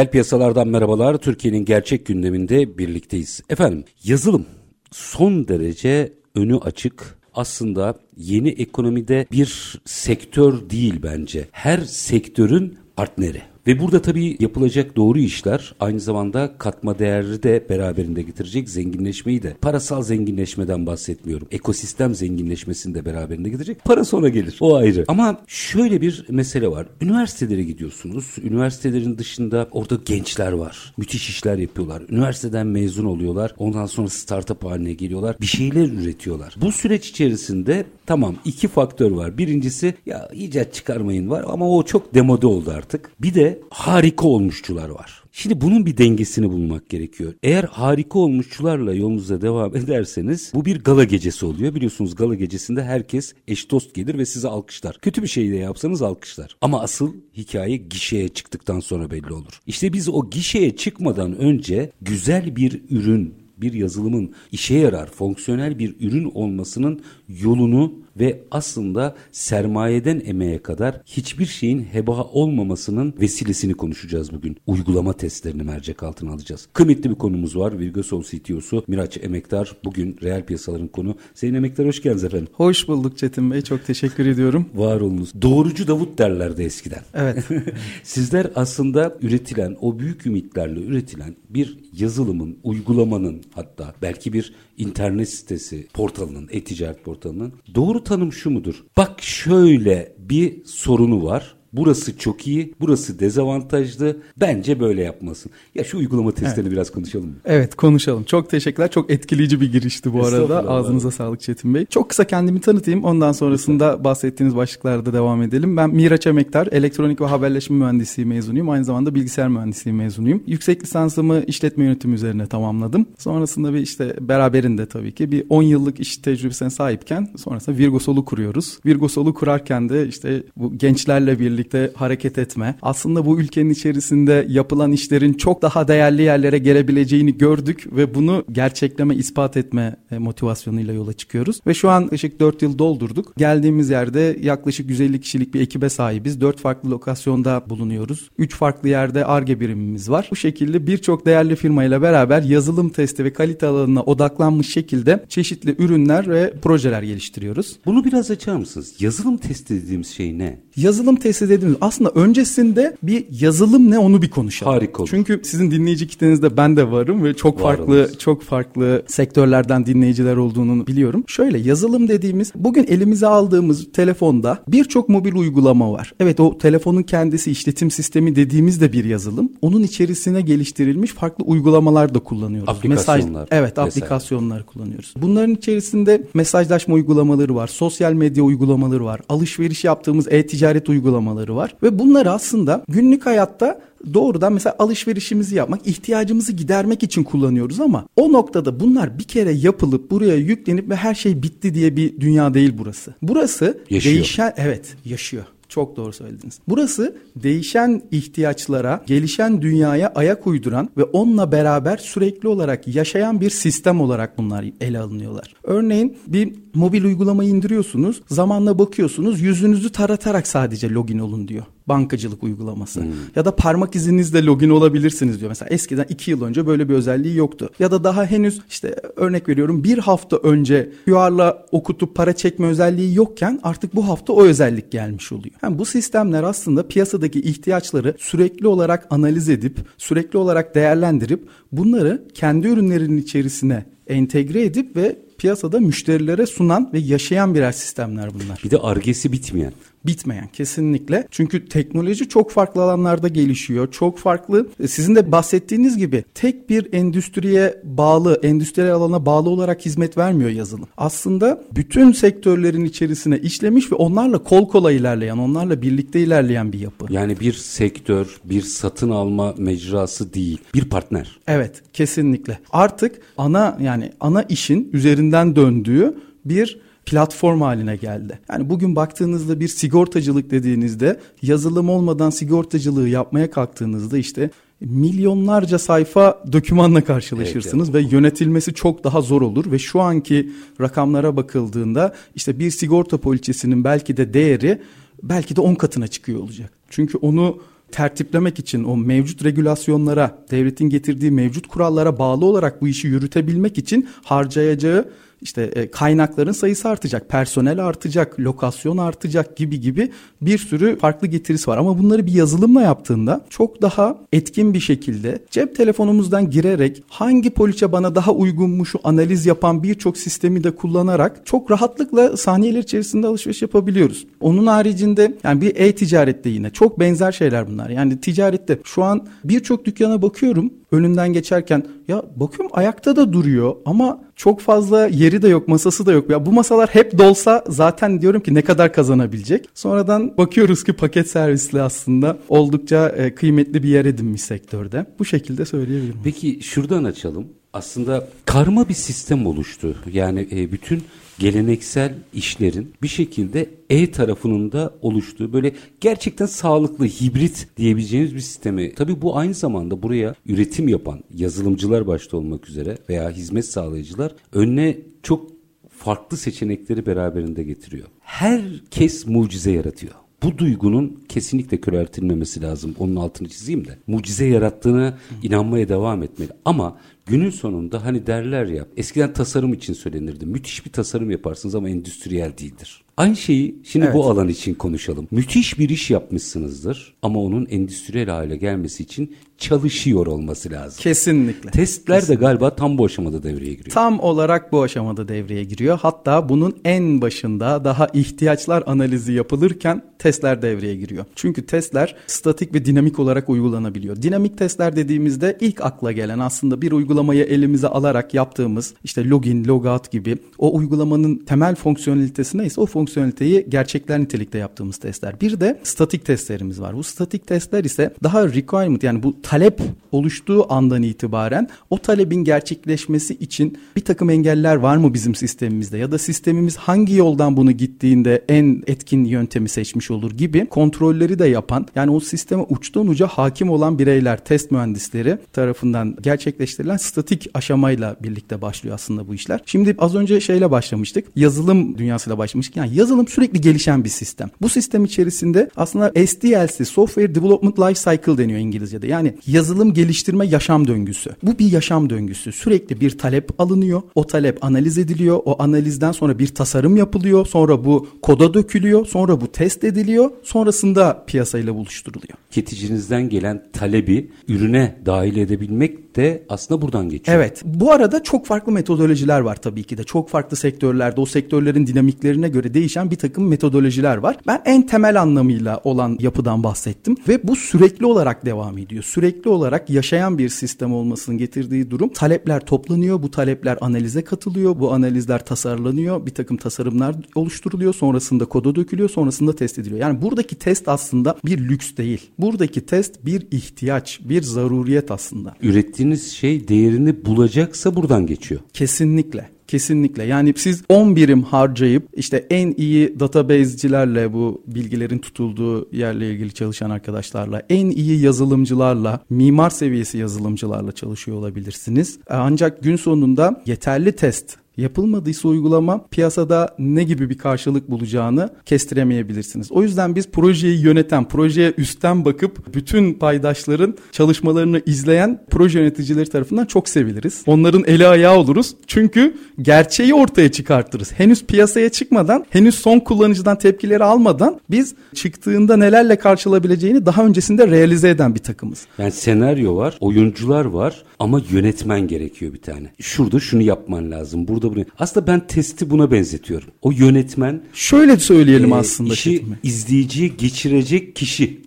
[0.00, 1.16] Reel piyasalardan merhabalar.
[1.16, 3.42] Türkiye'nin gerçek gündeminde birlikteyiz.
[3.50, 4.46] Efendim yazılım
[4.90, 7.18] son derece önü açık.
[7.34, 11.48] Aslında yeni ekonomide bir sektör değil bence.
[11.52, 13.42] Her sektörün partneri.
[13.70, 19.56] Ve burada tabii yapılacak doğru işler aynı zamanda katma değeri de beraberinde getirecek zenginleşmeyi de.
[19.60, 21.48] Parasal zenginleşmeden bahsetmiyorum.
[21.50, 23.84] Ekosistem zenginleşmesini de beraberinde getirecek.
[23.84, 24.56] Para sonra gelir.
[24.60, 25.04] O ayrı.
[25.08, 26.86] Ama şöyle bir mesele var.
[27.00, 28.36] Üniversitelere gidiyorsunuz.
[28.42, 30.94] Üniversitelerin dışında orada gençler var.
[30.96, 32.02] Müthiş işler yapıyorlar.
[32.08, 33.54] Üniversiteden mezun oluyorlar.
[33.58, 35.36] Ondan sonra startup haline geliyorlar.
[35.40, 36.54] Bir şeyler üretiyorlar.
[36.60, 39.38] Bu süreç içerisinde tamam iki faktör var.
[39.38, 43.10] Birincisi ya icat çıkarmayın var ama o çok demode oldu artık.
[43.20, 45.24] Bir de harika olmuşçular var.
[45.32, 47.34] Şimdi bunun bir dengesini bulmak gerekiyor.
[47.42, 51.74] Eğer harika olmuşçularla yolunuza devam ederseniz bu bir gala gecesi oluyor.
[51.74, 54.98] Biliyorsunuz gala gecesinde herkes eş dost gelir ve size alkışlar.
[55.02, 56.56] Kötü bir şey de yapsanız alkışlar.
[56.60, 59.60] Ama asıl hikaye gişeye çıktıktan sonra belli olur.
[59.66, 65.94] İşte biz o gişeye çıkmadan önce güzel bir ürün bir yazılımın işe yarar, fonksiyonel bir
[66.00, 74.56] ürün olmasının yolunu ve aslında sermayeden emeğe kadar hiçbir şeyin heba olmamasının vesilesini konuşacağız bugün.
[74.66, 76.68] Uygulama testlerini mercek altına alacağız.
[76.72, 77.78] Kıymetli bir konumuz var.
[77.78, 79.76] Virgosol CTO'su Miraç Emektar.
[79.84, 81.14] Bugün reel piyasaların konu.
[81.34, 82.48] Sayın Emektar hoş geldiniz efendim.
[82.52, 83.62] Hoş bulduk Çetin Bey.
[83.62, 84.68] Çok teşekkür ediyorum.
[84.74, 85.42] Var olunuz.
[85.42, 87.02] Doğrucu Davut derlerdi eskiden.
[87.14, 87.44] Evet.
[88.02, 95.88] Sizler aslında üretilen, o büyük ümitlerle üretilen bir yazılımın, uygulamanın hatta belki bir internet sitesi
[95.94, 98.84] portalının, e-ticaret portalının doğru tanım şu mudur?
[98.96, 101.59] Bak şöyle bir sorunu var.
[101.72, 104.16] Burası çok iyi, burası dezavantajlı.
[104.40, 105.52] Bence böyle yapmasın.
[105.74, 106.72] Ya şu uygulama testlerini evet.
[106.72, 107.34] biraz konuşalım mı?
[107.44, 108.24] Evet konuşalım.
[108.24, 108.90] Çok teşekkürler.
[108.90, 110.68] Çok etkileyici bir girişti bu arada.
[110.68, 111.14] Ağzınıza abi.
[111.14, 111.86] sağlık Çetin Bey.
[111.86, 113.04] Çok kısa kendimi tanıtayım.
[113.04, 115.76] Ondan sonrasında bahsettiğiniz başlıklarda devam edelim.
[115.76, 116.66] Ben Miraç Emektar.
[116.66, 118.70] Elektronik ve haberleşme mühendisliği mezunuyum.
[118.70, 120.42] Aynı zamanda bilgisayar mühendisliği mezunuyum.
[120.46, 123.06] Yüksek lisansımı işletme yönetimi üzerine tamamladım.
[123.18, 128.78] Sonrasında bir işte beraberinde tabii ki bir 10 yıllık iş tecrübesine sahipken sonrasında Virgosol'u kuruyoruz.
[128.86, 132.74] Virgosol'u kurarken de işte bu gençlerle birlikte birlikte hareket etme.
[132.82, 139.14] Aslında bu ülkenin içerisinde yapılan işlerin çok daha değerli yerlere gelebileceğini gördük ve bunu gerçekleme,
[139.14, 141.60] ispat etme e, motivasyonuyla yola çıkıyoruz.
[141.66, 143.36] Ve şu an yaklaşık 4 yıl doldurduk.
[143.36, 146.40] Geldiğimiz yerde yaklaşık 150 kişilik bir ekibe sahibiz.
[146.40, 148.30] 4 farklı lokasyonda bulunuyoruz.
[148.38, 150.28] 3 farklı yerde ARGE birimimiz var.
[150.30, 156.28] Bu şekilde birçok değerli firmayla beraber yazılım testi ve kalite alanına odaklanmış şekilde çeşitli ürünler
[156.28, 157.76] ve projeler geliştiriyoruz.
[157.86, 158.94] Bunu biraz açar mısınız?
[159.00, 160.60] Yazılım testi dediğimiz şey ne?
[160.82, 164.72] Yazılım testi dediğimiz aslında öncesinde bir yazılım ne onu bir konuşalım.
[164.72, 165.10] Harika olur.
[165.10, 170.36] Çünkü sizin dinleyici kitlenizde ben de varım ve çok Var farklı çok farklı sektörlerden dinleyiciler
[170.36, 171.24] olduğunu biliyorum.
[171.26, 176.14] Şöyle yazılım dediğimiz bugün elimize aldığımız telefonda birçok mobil uygulama var.
[176.20, 179.52] Evet o telefonun kendisi işletim sistemi dediğimiz de bir yazılım.
[179.62, 182.68] Onun içerisine geliştirilmiş farklı uygulamalar da kullanıyoruz.
[182.68, 183.40] Aplikasyonlar.
[183.40, 185.14] Mesaj, evet aplikasyonlar kullanıyoruz.
[185.16, 191.98] Bunların içerisinde mesajlaşma uygulamaları var, sosyal medya uygulamaları var, alışveriş yaptığımız e-ticaret uygulamaları var ve
[191.98, 193.80] bunları aslında günlük hayatta
[194.14, 200.10] doğrudan mesela alışverişimizi yapmak, ihtiyacımızı gidermek için kullanıyoruz ama o noktada bunlar bir kere yapılıp
[200.10, 203.14] buraya yüklenip ve her şey bitti diye bir dünya değil burası.
[203.22, 204.14] Burası yaşıyor.
[204.14, 205.44] değişen evet yaşıyor.
[205.70, 206.58] Çok doğru söylediniz.
[206.68, 214.00] Burası değişen ihtiyaçlara, gelişen dünyaya ayak uyduran ve onunla beraber sürekli olarak yaşayan bir sistem
[214.00, 215.54] olarak bunlar ele alınıyorlar.
[215.62, 223.00] Örneğin bir mobil uygulamayı indiriyorsunuz, zamanla bakıyorsunuz, yüzünüzü taratarak sadece login olun diyor bankacılık uygulaması.
[223.00, 223.10] Hmm.
[223.36, 225.48] Ya da parmak izinizle login olabilirsiniz diyor.
[225.48, 227.70] Mesela eskiden iki yıl önce böyle bir özelliği yoktu.
[227.78, 233.14] Ya da daha henüz işte örnek veriyorum bir hafta önce QR'la okutup para çekme özelliği
[233.14, 235.54] yokken artık bu hafta o özellik gelmiş oluyor.
[235.62, 242.68] Yani bu sistemler aslında piyasadaki ihtiyaçları sürekli olarak analiz edip sürekli olarak değerlendirip bunları kendi
[242.68, 248.60] ürünlerinin içerisine entegre edip ve piyasada müşterilere sunan ve yaşayan birer sistemler bunlar.
[248.64, 249.72] Bir de argesi bitmeyen.
[250.06, 251.26] Bitmeyen kesinlikle.
[251.30, 253.90] Çünkü teknoloji çok farklı alanlarda gelişiyor.
[253.90, 254.68] Çok farklı.
[254.80, 260.50] E, sizin de bahsettiğiniz gibi tek bir endüstriye bağlı, endüstriyel alana bağlı olarak hizmet vermiyor
[260.50, 260.88] yazılım.
[260.96, 267.12] Aslında bütün sektörlerin içerisine işlemiş ve onlarla kol kola ilerleyen, onlarla birlikte ilerleyen bir yapı.
[267.12, 271.40] Yani bir sektör, bir satın alma mecrası değil, bir partner.
[271.46, 272.58] Evet, kesinlikle.
[272.72, 276.14] Artık ana yani ana işin üzerinden döndüğü
[276.44, 278.38] bir platform haline geldi.
[278.52, 284.50] Yani bugün baktığınızda bir sigortacılık dediğinizde yazılım olmadan sigortacılığı yapmaya kalktığınızda işte
[284.80, 290.50] milyonlarca sayfa dokümanla karşılaşırsınız evet, ve yönetilmesi çok daha zor olur ve şu anki
[290.80, 294.82] rakamlara bakıldığında işte bir sigorta poliçesinin belki de değeri
[295.22, 296.70] belki de 10 katına çıkıyor olacak.
[296.90, 297.58] Çünkü onu
[297.92, 304.08] tertiplemek için o mevcut regülasyonlara, devletin getirdiği mevcut kurallara bağlı olarak bu işi yürütebilmek için
[304.24, 305.08] harcayacağı
[305.42, 310.10] işte e, kaynakların sayısı artacak, personel artacak, lokasyon artacak gibi gibi
[310.42, 311.78] bir sürü farklı getirisi var.
[311.78, 317.92] Ama bunları bir yazılımla yaptığında çok daha etkin bir şekilde cep telefonumuzdan girerek hangi poliçe
[317.92, 324.26] bana daha uygunmuşu analiz yapan birçok sistemi de kullanarak çok rahatlıkla saniyeler içerisinde alışveriş yapabiliyoruz.
[324.40, 327.90] Onun haricinde yani bir e-ticarette yine çok benzer şeyler bunlar.
[327.90, 334.20] Yani ticarette şu an birçok dükkana bakıyorum önünden geçerken ya bakıyorum ayakta da duruyor ama
[334.36, 336.30] çok fazla yeri de yok, masası da yok.
[336.30, 339.68] Ya bu masalar hep dolsa zaten diyorum ki ne kadar kazanabilecek.
[339.74, 345.06] Sonradan bakıyoruz ki paket servisli aslında oldukça e, kıymetli bir yer edinmiş sektörde.
[345.18, 346.20] Bu şekilde söyleyebilirim.
[346.24, 347.59] Peki şuradan açalım.
[347.72, 349.96] Aslında karma bir sistem oluştu.
[350.12, 351.02] Yani e, bütün
[351.38, 358.94] geleneksel işlerin bir şekilde E tarafının da oluştuğu böyle gerçekten sağlıklı hibrit diyebileceğimiz bir sistemi.
[358.94, 364.96] Tabii bu aynı zamanda buraya üretim yapan yazılımcılar başta olmak üzere veya hizmet sağlayıcılar önüne
[365.22, 365.50] çok
[365.98, 368.06] farklı seçenekleri beraberinde getiriyor.
[368.20, 372.94] Herkes mucize yaratıyor bu duygunun kesinlikle köreltilmemesi lazım.
[372.98, 373.98] Onun altını çizeyim de.
[374.06, 376.50] Mucize yarattığına inanmaya devam etmeli.
[376.64, 376.96] Ama
[377.26, 380.46] günün sonunda hani derler ya eskiden tasarım için söylenirdi.
[380.46, 383.02] Müthiş bir tasarım yaparsınız ama endüstriyel değildir.
[383.16, 384.14] Aynı şeyi şimdi evet.
[384.14, 385.28] bu alan için konuşalım.
[385.30, 391.02] Müthiş bir iş yapmışsınızdır ama onun endüstriyel hale gelmesi için çalışıyor olması lazım.
[391.02, 391.70] Kesinlikle.
[391.70, 392.40] Testler Kesinlikle.
[392.40, 393.94] de galiba tam bu aşamada devreye giriyor.
[393.94, 395.98] Tam olarak bu aşamada devreye giriyor.
[396.02, 401.24] Hatta bunun en başında daha ihtiyaçlar analizi yapılırken testler devreye giriyor.
[401.34, 404.22] Çünkü testler statik ve dinamik olarak uygulanabiliyor.
[404.22, 410.10] Dinamik testler dediğimizde ilk akla gelen aslında bir uygulamayı elimize alarak yaptığımız işte login, logout
[410.10, 415.40] gibi o uygulamanın temel fonksiyonelitesi neyse o fonksiyoneliteyi gerçekler nitelikte yaptığımız testler.
[415.40, 416.96] Bir de statik testlerimiz var.
[416.96, 419.80] Bu statik testler ise daha requirement yani bu talep
[420.12, 426.12] oluştuğu andan itibaren o talebin gerçekleşmesi için bir takım engeller var mı bizim sistemimizde ya
[426.12, 431.86] da sistemimiz hangi yoldan bunu gittiğinde en etkin yöntemi seçmiş olur gibi kontrolleri de yapan
[431.94, 438.62] yani o sisteme uçtan uca hakim olan bireyler, test mühendisleri tarafından gerçekleştirilen statik aşamayla birlikte
[438.62, 439.60] başlıyor aslında bu işler.
[439.66, 441.26] Şimdi az önce şeyle başlamıştık.
[441.36, 442.76] Yazılım dünyasıyla başlamıştık.
[442.76, 444.50] Yani yazılım sürekli gelişen bir sistem.
[444.60, 449.06] Bu sistem içerisinde aslında SDLC, Software Development Life Cycle deniyor İngilizce'de.
[449.06, 451.30] Yani yazılım geliştirme yaşam döngüsü.
[451.42, 452.52] Bu bir yaşam döngüsü.
[452.52, 454.02] Sürekli bir talep alınıyor.
[454.14, 455.40] O talep analiz ediliyor.
[455.44, 457.46] O analizden sonra bir tasarım yapılıyor.
[457.46, 459.06] Sonra bu koda dökülüyor.
[459.06, 460.30] Sonra bu test ediliyor.
[460.42, 462.34] Sonrasında piyasayla buluşturuluyor.
[462.50, 467.38] Tüketicinizden gelen talebi ürüne dahil edebilmek de aslında buradan geçiyor.
[467.38, 467.62] Evet.
[467.64, 470.04] Bu arada çok farklı metodolojiler var tabii ki de.
[470.04, 474.36] Çok farklı sektörlerde o sektörlerin dinamiklerine göre değişen bir takım metodolojiler var.
[474.46, 479.02] Ben en temel anlamıyla olan yapıdan bahsettim ve bu sürekli olarak devam ediyor.
[479.02, 483.22] Sürekli olarak yaşayan bir sistem olmasının getirdiği durum talepler toplanıyor.
[483.22, 484.78] Bu talepler analize katılıyor.
[484.78, 486.26] Bu analizler tasarlanıyor.
[486.26, 487.94] Bir takım tasarımlar oluşturuluyor.
[487.94, 489.08] Sonrasında koda dökülüyor.
[489.08, 490.00] Sonrasında test ediliyor.
[490.00, 492.30] Yani buradaki test aslında bir lüks değil.
[492.38, 495.54] Buradaki test bir ihtiyaç, bir zaruriyet aslında.
[495.62, 498.60] Ürettiğiniz şey değerini bulacaksa buradan geçiyor.
[498.72, 499.48] Kesinlikle.
[499.66, 500.24] Kesinlikle.
[500.24, 506.90] Yani siz 10 birim harcayıp işte en iyi database'cilerle bu bilgilerin tutulduğu yerle ilgili çalışan
[506.90, 512.18] arkadaşlarla, en iyi yazılımcılarla, mimar seviyesi yazılımcılarla çalışıyor olabilirsiniz.
[512.28, 519.72] Ancak gün sonunda yeterli test yapılmadıysa uygulama piyasada ne gibi bir karşılık bulacağını kestiremeyebilirsiniz.
[519.72, 526.66] O yüzden biz projeyi yöneten, projeye üstten bakıp bütün paydaşların çalışmalarını izleyen proje yöneticileri tarafından
[526.66, 527.42] çok seviliriz.
[527.46, 528.74] Onların eli ayağı oluruz.
[528.86, 531.12] Çünkü gerçeği ortaya çıkartırız.
[531.12, 538.08] Henüz piyasaya çıkmadan, henüz son kullanıcıdan tepkileri almadan biz çıktığında nelerle karşılayabileceğini daha öncesinde realize
[538.08, 538.86] eden bir takımız.
[538.98, 542.90] Yani senaryo var, oyuncular var ama yönetmen gerekiyor bir tane.
[543.00, 544.48] Şurada şunu yapman lazım.
[544.48, 544.84] Burada burada bunu.
[544.98, 546.68] Aslında ben testi buna benzetiyorum.
[546.82, 549.56] O yönetmen Şöyle söyleyelim e, aslında işi Çetin Bey.
[549.62, 551.60] izleyiciye geçirecek kişi.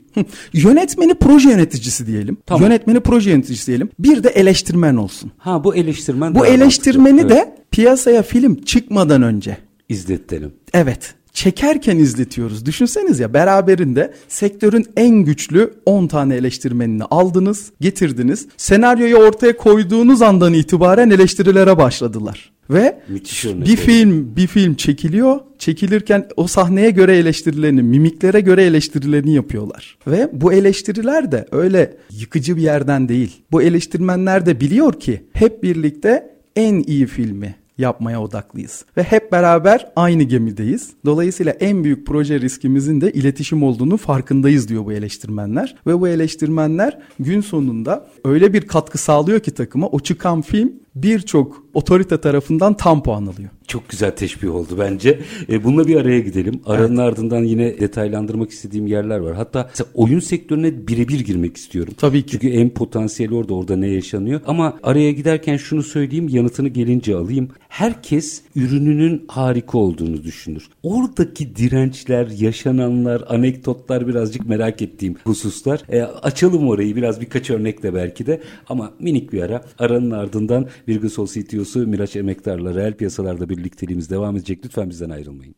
[0.54, 2.38] Yönetmeni proje yöneticisi diyelim.
[2.46, 2.64] Tamam.
[2.64, 3.90] Yönetmeni proje yöneticisi diyelim.
[4.00, 5.32] Bir de eleştirmen olsun.
[5.38, 7.30] Ha bu eleştirmen Bu eleştirmeni mantıklı.
[7.36, 9.58] de Evet, piyasaya film çıkmadan önce
[9.90, 10.54] izlettelim.
[10.74, 11.14] Evet.
[11.34, 12.66] Çekerken izletiyoruz.
[12.66, 18.48] Düşünseniz ya beraberinde sektörün en güçlü 10 tane eleştirmenini aldınız, getirdiniz.
[18.58, 22.53] Senaryoyu ortaya koyduğunuz andan itibaren eleştirilere başladılar.
[22.70, 25.40] Ve Müthiş örnek bir film bir film çekiliyor.
[25.60, 29.98] Çekilirken o sahneye göre eleştirilerini, mimiklere göre eleştirilerini yapıyorlar.
[30.08, 33.44] Ve bu eleştiriler de öyle yıkıcı bir yerden değil.
[33.52, 38.86] Bu eleştirmenler de biliyor ki hep birlikte en iyi filmi yapmaya odaklıyız.
[38.98, 40.90] Ve hep beraber aynı gemideyiz.
[41.06, 45.76] Dolayısıyla en büyük proje riskimizin de iletişim olduğunu farkındayız diyor bu eleştirmenler.
[45.88, 51.64] Ve bu eleştirmenler gün sonunda öyle bir katkı sağlıyor ki takıma o çıkan film birçok
[51.74, 53.50] otorite tarafından tam puan alıyor.
[53.68, 55.20] Çok güzel teşbih oldu bence.
[55.50, 56.62] E, bununla bir araya gidelim.
[56.66, 59.36] Aranın ardından yine detaylandırmak istediğim yerler var.
[59.36, 61.94] Hatta oyun sektörüne birebir girmek istiyorum.
[61.98, 62.32] Tabii ki.
[62.32, 64.42] Çünkü en potansiyeli orada, orada ne yaşanıyor.
[64.48, 67.50] Ama araya giderken şunu söyleyeyim, yanıtını gelince alayım.
[67.68, 70.70] Herkes ürününün harika olduğunu düşünür.
[70.84, 75.82] Oradaki dirençler, yaşananlar, anekdotlar birazcık merak ettiğim hususlar.
[75.90, 78.42] E, açalım orayı biraz birkaç örnekle belki de.
[78.70, 79.64] Ama minik bir ara.
[79.80, 84.60] Aranın ardından Virgosol CTO'su Miraç Emektar'la reel piyasalarda birlikteliğimiz devam edecek.
[84.66, 85.56] Lütfen bizden ayrılmayın.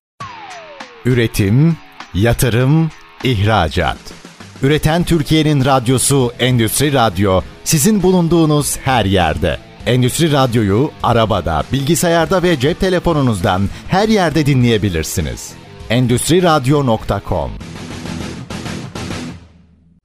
[1.05, 1.77] Üretim,
[2.13, 2.89] yatırım,
[3.23, 3.97] ihracat.
[4.63, 9.57] Üreten Türkiye'nin radyosu Endüstri Radyo sizin bulunduğunuz her yerde.
[9.85, 15.53] Endüstri Radyo'yu arabada, bilgisayarda ve cep telefonunuzdan her yerde dinleyebilirsiniz.
[15.89, 17.51] Endüstri Radyo.com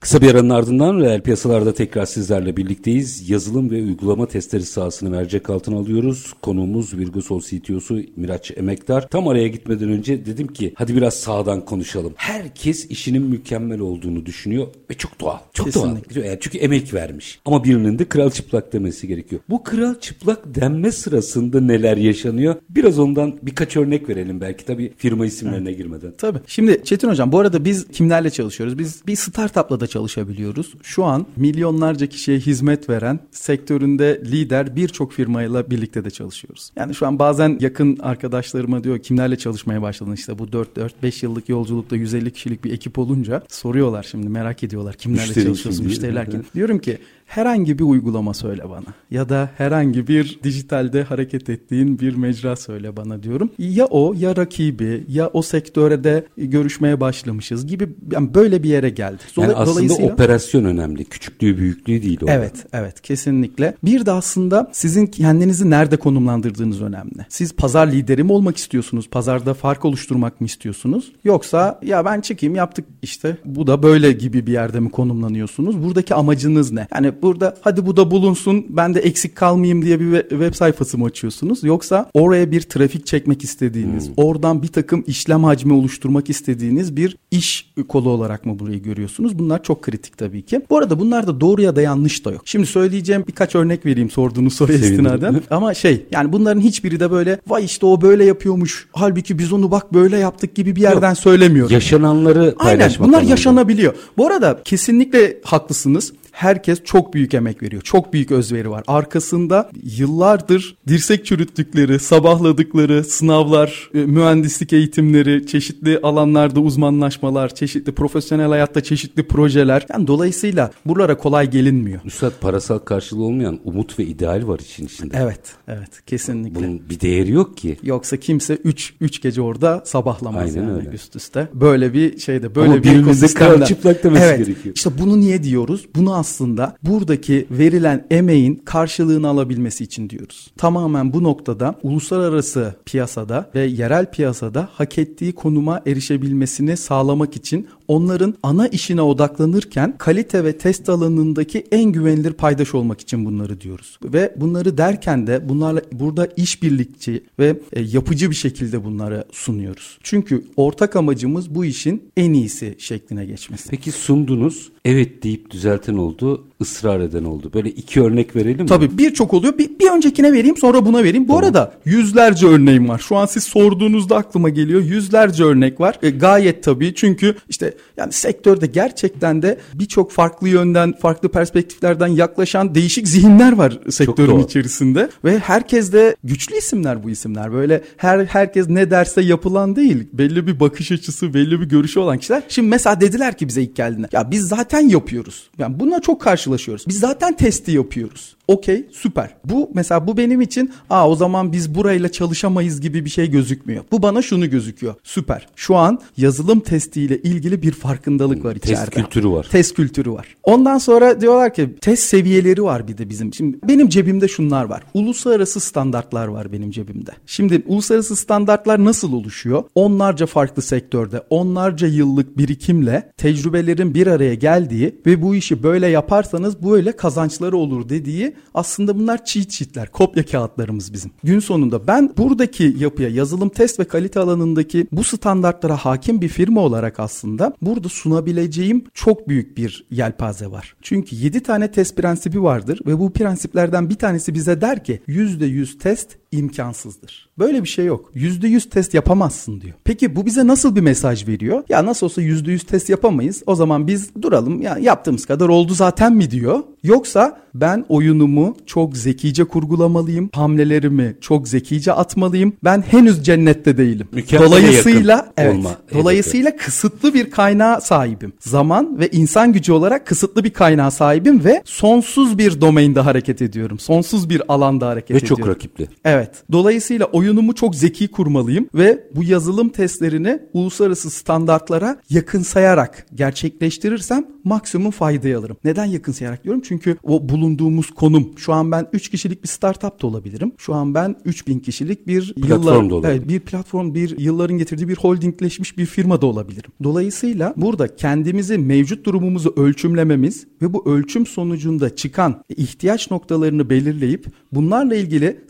[0.01, 3.31] Kısa bir aranın ardından reel piyasalarda tekrar sizlerle birlikteyiz.
[3.31, 6.33] Yazılım ve uygulama testleri sahasını mercek altına alıyoruz.
[6.43, 9.09] Konuğumuz Virgosol CTO'su Miraç Emektar.
[9.09, 12.13] Tam araya gitmeden önce dedim ki hadi biraz sağdan konuşalım.
[12.17, 15.39] Herkes işinin mükemmel olduğunu düşünüyor ve çok doğal.
[15.53, 16.15] Çok Kesinlikle.
[16.15, 16.25] doğal.
[16.25, 17.41] Yani çünkü emek vermiş.
[17.45, 19.43] Ama birinin de kral çıplak demesi gerekiyor.
[19.49, 22.55] Bu kral çıplak denme sırasında neler yaşanıyor?
[22.71, 26.13] Biraz ondan birkaç örnek verelim belki tabii firma isimlerine girmeden.
[26.19, 26.39] Tabii.
[26.47, 28.79] Şimdi Çetin Hocam bu arada biz kimlerle çalışıyoruz?
[28.79, 30.75] Biz bir startupla da çalışabiliyoruz.
[30.83, 36.71] Şu an milyonlarca kişiye hizmet veren sektöründe lider birçok firmayla birlikte de çalışıyoruz.
[36.77, 41.97] Yani şu an bazen yakın arkadaşlarıma diyor kimlerle çalışmaya başladın işte bu 4-4-5 yıllık yolculukta
[41.97, 46.45] 150 kişilik bir ekip olunca soruyorlar şimdi merak ediyorlar kimlerle Müşteri çalışıyorsun müşterilerken.
[46.55, 46.99] Diyorum ki
[47.31, 52.97] herhangi bir uygulama söyle bana ya da herhangi bir dijitalde hareket ettiğin bir mecra söyle
[52.97, 53.51] bana diyorum.
[53.59, 58.91] Ya o ya rakibi ya o sektöre de görüşmeye başlamışız gibi yani böyle bir yere
[58.91, 59.23] geldi.
[59.37, 61.05] Yani Dola- aslında dolayısıyla- operasyon önemli.
[61.05, 62.33] Küçüklüğü büyüklüğü değil orada.
[62.33, 63.75] Evet, evet kesinlikle.
[63.85, 67.27] Bir de aslında sizin kendinizi nerede konumlandırdığınız önemli.
[67.29, 69.09] Siz pazar lideri mi olmak istiyorsunuz?
[69.11, 71.13] Pazarda fark oluşturmak mı istiyorsunuz?
[71.25, 75.83] Yoksa ya ben çıkayım yaptık işte bu da böyle gibi bir yerde mi konumlanıyorsunuz?
[75.85, 76.89] Buradaki amacınız ne?
[76.95, 80.99] Yani burada hadi bu da bulunsun ben de eksik kalmayayım diye bir we- web sayfası
[80.99, 81.65] mı açıyorsunuz?
[81.65, 87.73] Yoksa oraya bir trafik çekmek istediğiniz, oradan bir takım işlem hacmi oluşturmak istediğiniz bir iş
[87.89, 89.39] kolu olarak mı burayı görüyorsunuz?
[89.39, 90.61] Bunlar çok kritik tabii ki.
[90.71, 92.43] Bu arada bunlarda doğru ya da yanlış da yok.
[92.45, 95.41] Şimdi söyleyeceğim birkaç örnek vereyim sorduğunuz soruya istinaden.
[95.51, 98.89] Ama şey yani bunların hiçbiri de böyle vay işte o böyle yapıyormuş.
[98.93, 101.73] Halbuki biz onu bak böyle yaptık gibi bir yerden söylemiyorum.
[101.73, 103.31] Yaşananları Aynen paylaşmak bunlar önemli.
[103.31, 103.95] yaşanabiliyor.
[104.17, 106.13] Bu arada kesinlikle haklısınız.
[106.33, 107.83] Herkes çok büyük emek veriyor.
[107.83, 108.85] Çok büyük özveri var.
[108.87, 118.83] Arkasında yıllardır dirsek çürüttükleri, sabahladıkları sınavlar, e, mühendislik eğitimleri, çeşitli alanlarda uzmanlaşmalar, çeşitli profesyonel hayatta
[118.83, 119.87] çeşitli projeler.
[119.93, 122.01] Yani dolayısıyla buralara kolay gelinmiyor.
[122.05, 125.17] Üstad parasal karşılığı olmayan umut ve ideal var işin içinde.
[125.21, 126.55] Evet, evet kesinlikle.
[126.61, 127.77] Bunun bir değeri yok ki.
[127.83, 130.89] Yoksa kimse 3 3 gece orada sabahlamaz Aynen yani öyle.
[130.89, 131.49] üst üste.
[131.55, 133.57] Böyle bir şeyde böyle Ama bir birinin de ekosistemden.
[133.57, 134.39] kral çıplak demesi evet.
[134.47, 134.75] gerekiyor.
[134.77, 135.87] İşte bunu niye diyoruz?
[135.95, 140.53] Bunu aslında buradaki verilen emeğin karşılığını alabilmesi için diyoruz.
[140.57, 148.35] Tamamen bu noktada uluslararası piyasada ve yerel piyasada hak ettiği konuma erişebilmesini sağlamak için onların
[148.43, 153.99] ana işine odaklanırken kalite ve test alanındaki en güvenilir paydaş olmak için bunları diyoruz.
[154.05, 159.99] Ve bunları derken de bunlarla burada işbirlikçi ve e, yapıcı bir şekilde bunları sunuyoruz.
[160.03, 163.69] Çünkü ortak amacımız bu işin en iyisi şekline geçmesi.
[163.71, 166.50] Peki sundunuz, evet deyip düzelten oldu.
[166.61, 167.51] Israr eden oldu?
[167.55, 168.67] Böyle iki örnek verelim mi?
[168.67, 169.59] Tabii birçok oluyor.
[169.59, 171.29] Bir, bir öncekine vereyim sonra buna vereyim.
[171.29, 171.45] Bu tamam.
[171.45, 172.99] arada yüzlerce örneğim var.
[172.99, 174.83] Şu an siz sorduğunuzda aklıma geliyor.
[174.83, 175.99] Yüzlerce örnek var.
[176.03, 182.75] E, gayet tabii çünkü işte yani sektörde gerçekten de birçok farklı yönden, farklı perspektiflerden yaklaşan
[182.75, 187.53] değişik zihinler var sektörün içerisinde ve herkes de güçlü isimler bu isimler.
[187.53, 190.09] Böyle her herkes ne derse yapılan değil.
[190.13, 192.43] Belli bir bakış açısı, belli bir görüşü olan kişiler.
[192.49, 195.51] Şimdi mesela dediler ki bize ilk geldiğinde ya biz zaten yapıyoruz.
[195.59, 196.87] Yani buna çok karşılaşıyoruz.
[196.89, 198.37] Biz zaten testi yapıyoruz.
[198.51, 199.37] Okey süper.
[199.45, 203.85] Bu mesela bu benim için aa o zaman biz burayla çalışamayız gibi bir şey gözükmüyor.
[203.93, 204.95] Bu bana şunu gözüküyor.
[205.05, 205.49] Süper.
[205.57, 208.81] Şu an yazılım testiyle ilgili bir farkındalık var içeride.
[208.81, 209.49] Test kültürü var.
[209.51, 210.37] Test kültürü var.
[210.43, 213.35] Ondan sonra diyorlar ki test seviyeleri var bir de bizim.
[213.35, 214.83] Şimdi benim cebimde şunlar var.
[214.95, 217.11] Uluslararası standartlar var benim cebimde.
[217.27, 219.65] Şimdi uluslararası standartlar nasıl oluşuyor?
[219.75, 226.63] Onlarca farklı sektörde, onlarca yıllık birikimle tecrübelerin bir araya geldiği ve bu işi böyle yaparsanız
[226.63, 231.11] böyle kazançları olur dediği aslında bunlar cheat sheetler, kopya kağıtlarımız bizim.
[231.25, 236.61] Gün sonunda ben buradaki yapıya yazılım test ve kalite alanındaki bu standartlara hakim bir firma
[236.61, 240.77] olarak aslında burada sunabileceğim çok büyük bir yelpaze var.
[240.83, 245.79] Çünkü 7 tane test prensibi vardır ve bu prensiplerden bir tanesi bize der ki %100
[245.79, 247.29] test imkansızdır.
[247.39, 248.11] Böyle bir şey yok.
[248.15, 249.75] %100 test yapamazsın diyor.
[249.85, 251.65] Peki bu bize nasıl bir mesaj veriyor?
[251.69, 253.43] Ya nasıl olsa %100 test yapamayız.
[253.47, 254.63] O zaman biz duralım.
[254.63, 256.61] Ya yaptığımız kadar oldu zaten mi diyor?
[256.83, 260.31] Yoksa ben oyunumu çok zekice kurgulamalıyım.
[260.35, 262.53] Hamlelerimi çok zekice atmalıyım.
[262.65, 264.09] Ben henüz cennette değilim.
[264.13, 265.55] Mükemmel dolayısıyla evet.
[265.55, 266.65] Olma, dolayısıyla hedefi.
[266.65, 268.33] kısıtlı bir kaynağa sahibim.
[268.41, 273.79] Zaman ve insan gücü olarak kısıtlı bir kaynağa sahibim ve sonsuz bir domainde hareket ediyorum.
[273.79, 275.43] Sonsuz bir alanda hareket ve ediyorum.
[275.43, 275.89] Ve çok rakipli.
[276.05, 276.20] Evet.
[276.53, 285.39] Dolayısıyla oyunumu çok zeki kurmalıyım ve bu yazılım testlerini uluslararası standartlara yakınsayarak gerçekleştirirsem maksimum faydayı
[285.39, 285.57] alırım.
[285.65, 286.63] Neden yakınsayarak diyorum?
[286.65, 290.53] Çünkü o bulunduğumuz konum şu an ben 3 kişilik bir startup da olabilirim.
[290.59, 294.97] Şu an ben 3000 kişilik bir platform yıllar, evet, bir platform, bir yılların getirdiği bir
[294.97, 296.71] holdingleşmiş bir firma da olabilirim.
[296.85, 304.95] Dolayısıyla burada kendimizi mevcut durumumuzu ölçümlememiz ve bu ölçüm sonucunda çıkan ihtiyaç noktalarını belirleyip bunlarla
[304.95, 305.45] ilgili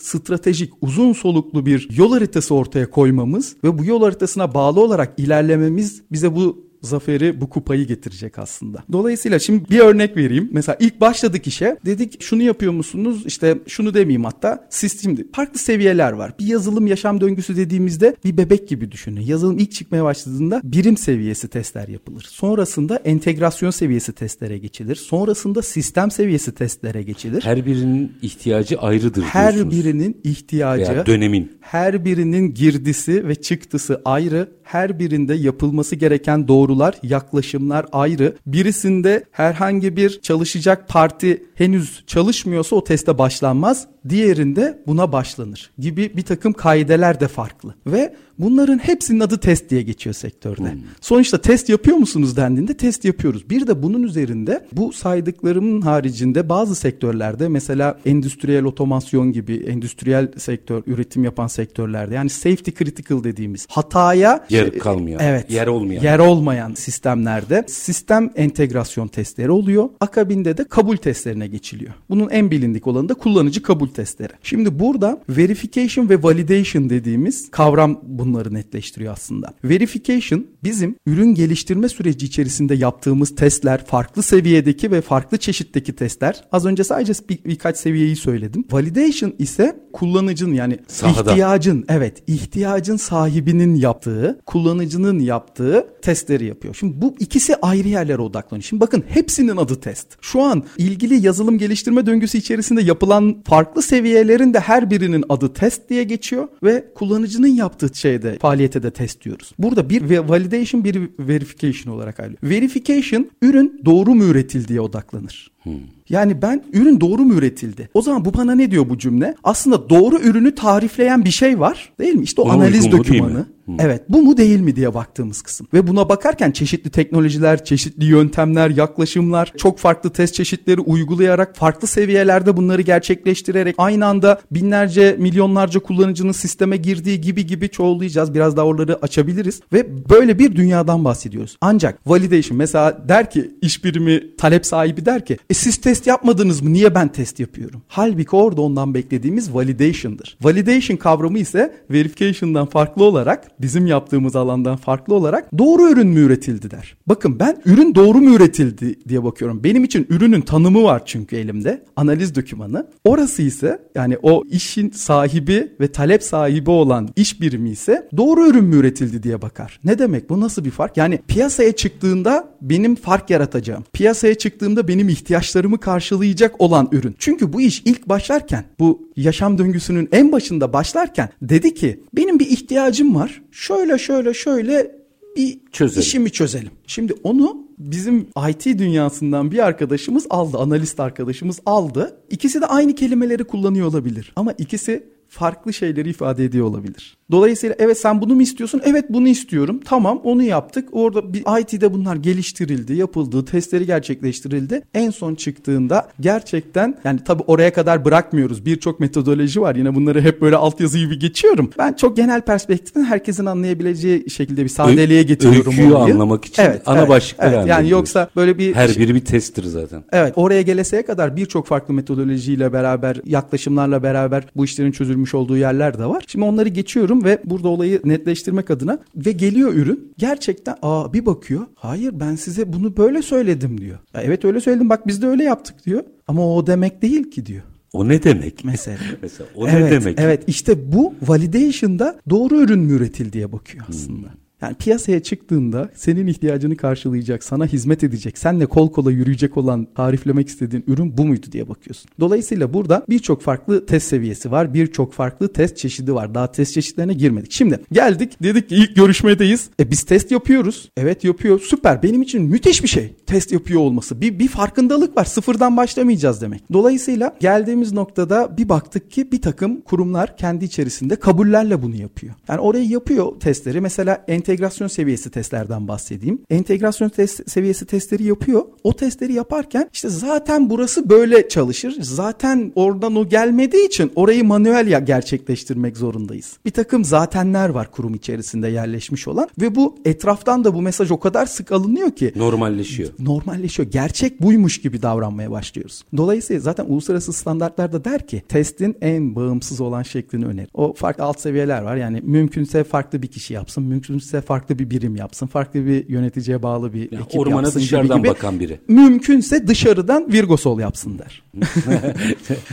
[0.61, 6.03] stratejik uzun soluklu bir yol haritası ortaya koymamız ve bu yol haritasına bağlı olarak ilerlememiz
[6.13, 8.85] bize bu zaferi bu kupayı getirecek aslında.
[8.93, 10.49] Dolayısıyla şimdi bir örnek vereyim.
[10.53, 11.77] Mesela ilk başladık işe.
[11.87, 13.23] Dedik şunu yapıyor musunuz?
[13.27, 14.67] İşte şunu demeyeyim hatta.
[14.71, 15.27] Sistemdi.
[15.33, 16.33] Farklı seviyeler var.
[16.39, 19.21] Bir yazılım yaşam döngüsü dediğimizde bir bebek gibi düşünün.
[19.21, 22.23] Yazılım ilk çıkmaya başladığında birim seviyesi testler yapılır.
[22.31, 24.97] Sonrasında entegrasyon seviyesi testlere geçilir.
[24.97, 27.43] Sonrasında sistem seviyesi testlere geçilir.
[27.45, 29.77] Her birinin ihtiyacı ayrıdır Her diyorsunuz.
[29.79, 31.53] birinin ihtiyacı, Veya dönemin.
[31.61, 34.49] Her birinin girdisi ve çıktısı ayrı.
[34.63, 38.37] Her birinde yapılması gereken doğru doğrular, yaklaşımlar ayrı.
[38.47, 43.87] Birisinde herhangi bir çalışacak parti henüz çalışmıyorsa o teste başlanmaz.
[44.09, 47.75] Diğerinde buna başlanır gibi bir takım kaideler de farklı.
[47.87, 50.73] Ve bunların hepsinin adı test diye geçiyor sektörde.
[50.73, 50.81] Hmm.
[51.01, 53.51] Sonuçta test yapıyor musunuz dendiğinde test yapıyoruz.
[53.51, 60.83] Bir de bunun üzerinde bu saydıklarımın haricinde bazı sektörlerde mesela endüstriyel otomasyon gibi endüstriyel sektör,
[60.87, 65.21] üretim yapan sektörlerde yani safety critical dediğimiz hataya yer kalmıyor.
[65.23, 65.51] Evet.
[65.51, 66.03] Yer olmayan.
[66.03, 69.89] Yer olmayan sistemlerde sistem entegrasyon testleri oluyor.
[70.01, 71.93] Akabinde de kabul testlerine geçiliyor.
[72.11, 74.33] Bunun en bilindik olanı da kullanıcı kabul testleri.
[74.43, 79.55] Şimdi burada verification ve validation dediğimiz kavram bunları netleştiriyor aslında.
[79.65, 86.45] Verification bizim ürün geliştirme süreci içerisinde yaptığımız testler, farklı seviyedeki ve farklı çeşitteki testler.
[86.53, 88.65] Az önce sadece bir, birkaç seviyeyi söyledim.
[88.71, 91.31] Validation ise kullanıcının yani Sahada.
[91.31, 96.75] ihtiyacın, evet ihtiyacın sahibinin yaptığı, kullanıcının yaptığı testleri yapıyor.
[96.75, 98.65] Şimdi bu ikisi ayrı yerlere odaklanıyor.
[98.65, 100.07] Şimdi bakın hepsinin adı test.
[100.21, 105.91] Şu an ilgili yazılım geliştirme döngüsü içerisinde yapılan farklı seviyelerin de her birinin adı test
[105.91, 109.53] diye geçiyor ve kullanıcının yaptığı şeyde faaliyete de test diyoruz.
[109.59, 112.43] Burada bir validation bir verification olarak ayrılıyor.
[112.43, 115.51] Verification ürün doğru mu üretildiğe odaklanır.
[115.63, 115.73] Hmm.
[116.09, 117.89] Yani ben ürün doğru mu üretildi?
[117.95, 119.35] O zaman bu bana ne diyor bu cümle?
[119.45, 122.23] Aslında doğru ürünü tarifleyen bir şey var değil mi?
[122.23, 123.47] İşte o Buna analiz dokümanı.
[123.79, 125.67] Evet bu mu değil mi diye baktığımız kısım.
[125.75, 132.57] Ve buna bakarken çeşitli teknolojiler, çeşitli yöntemler, yaklaşımlar, çok farklı test çeşitleri uygulayarak farklı seviyelerde
[132.57, 138.35] bunları gerçekleştirerek aynı anda binlerce, milyonlarca kullanıcının sisteme girdiği gibi gibi çoğullayacağız.
[138.35, 141.57] Biraz daha oraları açabiliriz ve böyle bir dünyadan bahsediyoruz.
[141.61, 146.63] Ancak validation mesela der ki iş birimi talep sahibi der ki E siz test yapmadınız
[146.63, 146.73] mı?
[146.73, 147.83] Niye ben test yapıyorum?
[147.89, 150.37] Halbuki orada ondan beklediğimiz validation'dır.
[150.43, 156.71] Validation kavramı ise verification'dan farklı olarak bizim yaptığımız alandan farklı olarak doğru ürün mü üretildi
[156.71, 156.97] der.
[157.07, 159.65] Bakın ben ürün doğru mu üretildi diye bakıyorum.
[159.65, 161.85] Benim için ürünün tanımı var çünkü elimde.
[161.97, 162.87] Analiz dokümanı.
[163.05, 168.65] Orası ise yani o işin sahibi ve talep sahibi olan iş birimi ise doğru ürün
[168.65, 169.81] mü üretildi diye bakar.
[169.85, 170.41] Ne demek bu?
[170.41, 170.97] Nasıl bir fark?
[170.97, 173.85] Yani piyasaya çıktığında benim fark yaratacağım.
[173.93, 175.09] Piyasaya çıktığımda benim
[175.41, 177.15] ihtiyaçlarımı karşılayacak olan ürün.
[177.19, 182.47] Çünkü bu iş ilk başlarken bu yaşam döngüsünün en başında başlarken dedi ki benim bir
[182.47, 183.43] ihtiyacım var.
[183.51, 185.01] Şöyle şöyle şöyle
[185.37, 186.03] bir çözelim.
[186.03, 186.71] işimi çözelim.
[186.87, 192.17] Şimdi onu bizim IT dünyasından bir arkadaşımız aldı, analist arkadaşımız aldı.
[192.31, 197.17] İkisi de aynı kelimeleri kullanıyor olabilir ama ikisi farklı şeyleri ifade ediyor olabilir.
[197.31, 198.83] Dolayısıyla evet sen bunu mu istiyorsun?
[198.85, 199.81] Evet bunu istiyorum.
[199.85, 200.89] Tamam onu yaptık.
[200.93, 204.83] Orada bir IT'de bunlar geliştirildi, yapıldı, testleri gerçekleştirildi.
[204.95, 208.67] En son çıktığında gerçekten yani tabii oraya kadar bırakmıyoruz.
[208.67, 209.75] Birçok metodoloji var.
[209.75, 211.71] Yine bunları hep böyle altyazı gibi geçiyorum.
[211.79, 215.73] Ben çok genel perspektiften herkesin anlayabileceği şekilde bir sadeliğe getiriyorum.
[215.73, 216.15] Öyküyü olayı.
[216.15, 217.67] anlamak için evet, ana evet, başlıkları evet.
[217.67, 220.05] Yani yoksa böyle bir her biri bir testtir zaten.
[220.13, 225.99] Evet oraya geleseye kadar birçok farklı metodolojiyle beraber yaklaşımlarla beraber bu işlerin çözülmüş olduğu yerler
[225.99, 226.25] de var.
[226.27, 231.67] Şimdi onları geçiyorum ve burada olayı netleştirmek adına ve geliyor ürün gerçekten aa bir bakıyor.
[231.75, 233.99] Hayır ben size bunu böyle söyledim diyor.
[234.15, 236.05] evet öyle söyledim bak biz de öyle yaptık diyor.
[236.29, 237.63] Ama o demek değil ki diyor.
[237.93, 238.65] O ne demek?
[238.65, 238.99] Mesela.
[239.23, 240.21] Mesela o evet, ne demek?
[240.21, 244.27] Evet işte bu validation'da doğru ürün mü üretildiği bakıyor aslında.
[244.27, 244.40] Hmm.
[244.63, 250.49] Yani piyasaya çıktığında senin ihtiyacını karşılayacak, sana hizmet edecek, senle kol kola yürüyecek olan tariflemek
[250.49, 252.11] istediğin ürün bu muydu diye bakıyorsun.
[252.21, 254.75] Dolayısıyla burada birçok farklı test seviyesi var.
[254.75, 256.35] Birçok farklı test çeşidi var.
[256.35, 257.53] Daha test çeşitlerine girmedik.
[257.53, 259.71] Şimdi geldik dedik ki ilk görüşmedeyiz.
[259.81, 260.91] E biz test yapıyoruz.
[260.97, 261.61] Evet yapıyor.
[261.61, 262.03] Süper.
[262.03, 263.15] Benim için müthiş bir şey.
[263.27, 264.21] Test yapıyor olması.
[264.21, 265.25] Bir, bir farkındalık var.
[265.25, 266.73] Sıfırdan başlamayacağız demek.
[266.73, 272.35] Dolayısıyla geldiğimiz noktada bir baktık ki bir takım kurumlar kendi içerisinde kabullerle bunu yapıyor.
[272.49, 273.81] Yani orayı yapıyor testleri.
[273.81, 276.39] Mesela entegre entegrasyon seviyesi testlerden bahsedeyim.
[276.51, 278.65] Entegrasyon test seviyesi testleri yapıyor.
[278.85, 281.97] O testleri yaparken işte zaten burası böyle çalışır.
[282.01, 286.57] Zaten oradan o gelmediği için orayı manuel ya gerçekleştirmek zorundayız.
[286.65, 291.21] Bir takım zatenler var kurum içerisinde yerleşmiş olan ve bu etraftan da bu mesaj o
[291.21, 293.11] kadar sık alınıyor ki normalleşiyor.
[293.19, 293.91] Normalleşiyor.
[293.91, 296.05] Gerçek buymuş gibi davranmaya başlıyoruz.
[296.17, 300.67] Dolayısıyla zaten uluslararası standartlar da der ki testin en bağımsız olan şeklini öner.
[300.75, 301.97] O farklı alt seviyeler var.
[301.97, 303.85] Yani mümkünse farklı bir kişi yapsın.
[303.85, 305.47] Mümkünse farklı bir birim yapsın.
[305.47, 308.81] Farklı bir yöneticiye bağlı bir yani ekip ormana yapsın dışarıdan gibi, bakan biri.
[308.89, 311.43] Mümkünse dışarıdan Virgosol yapsın der.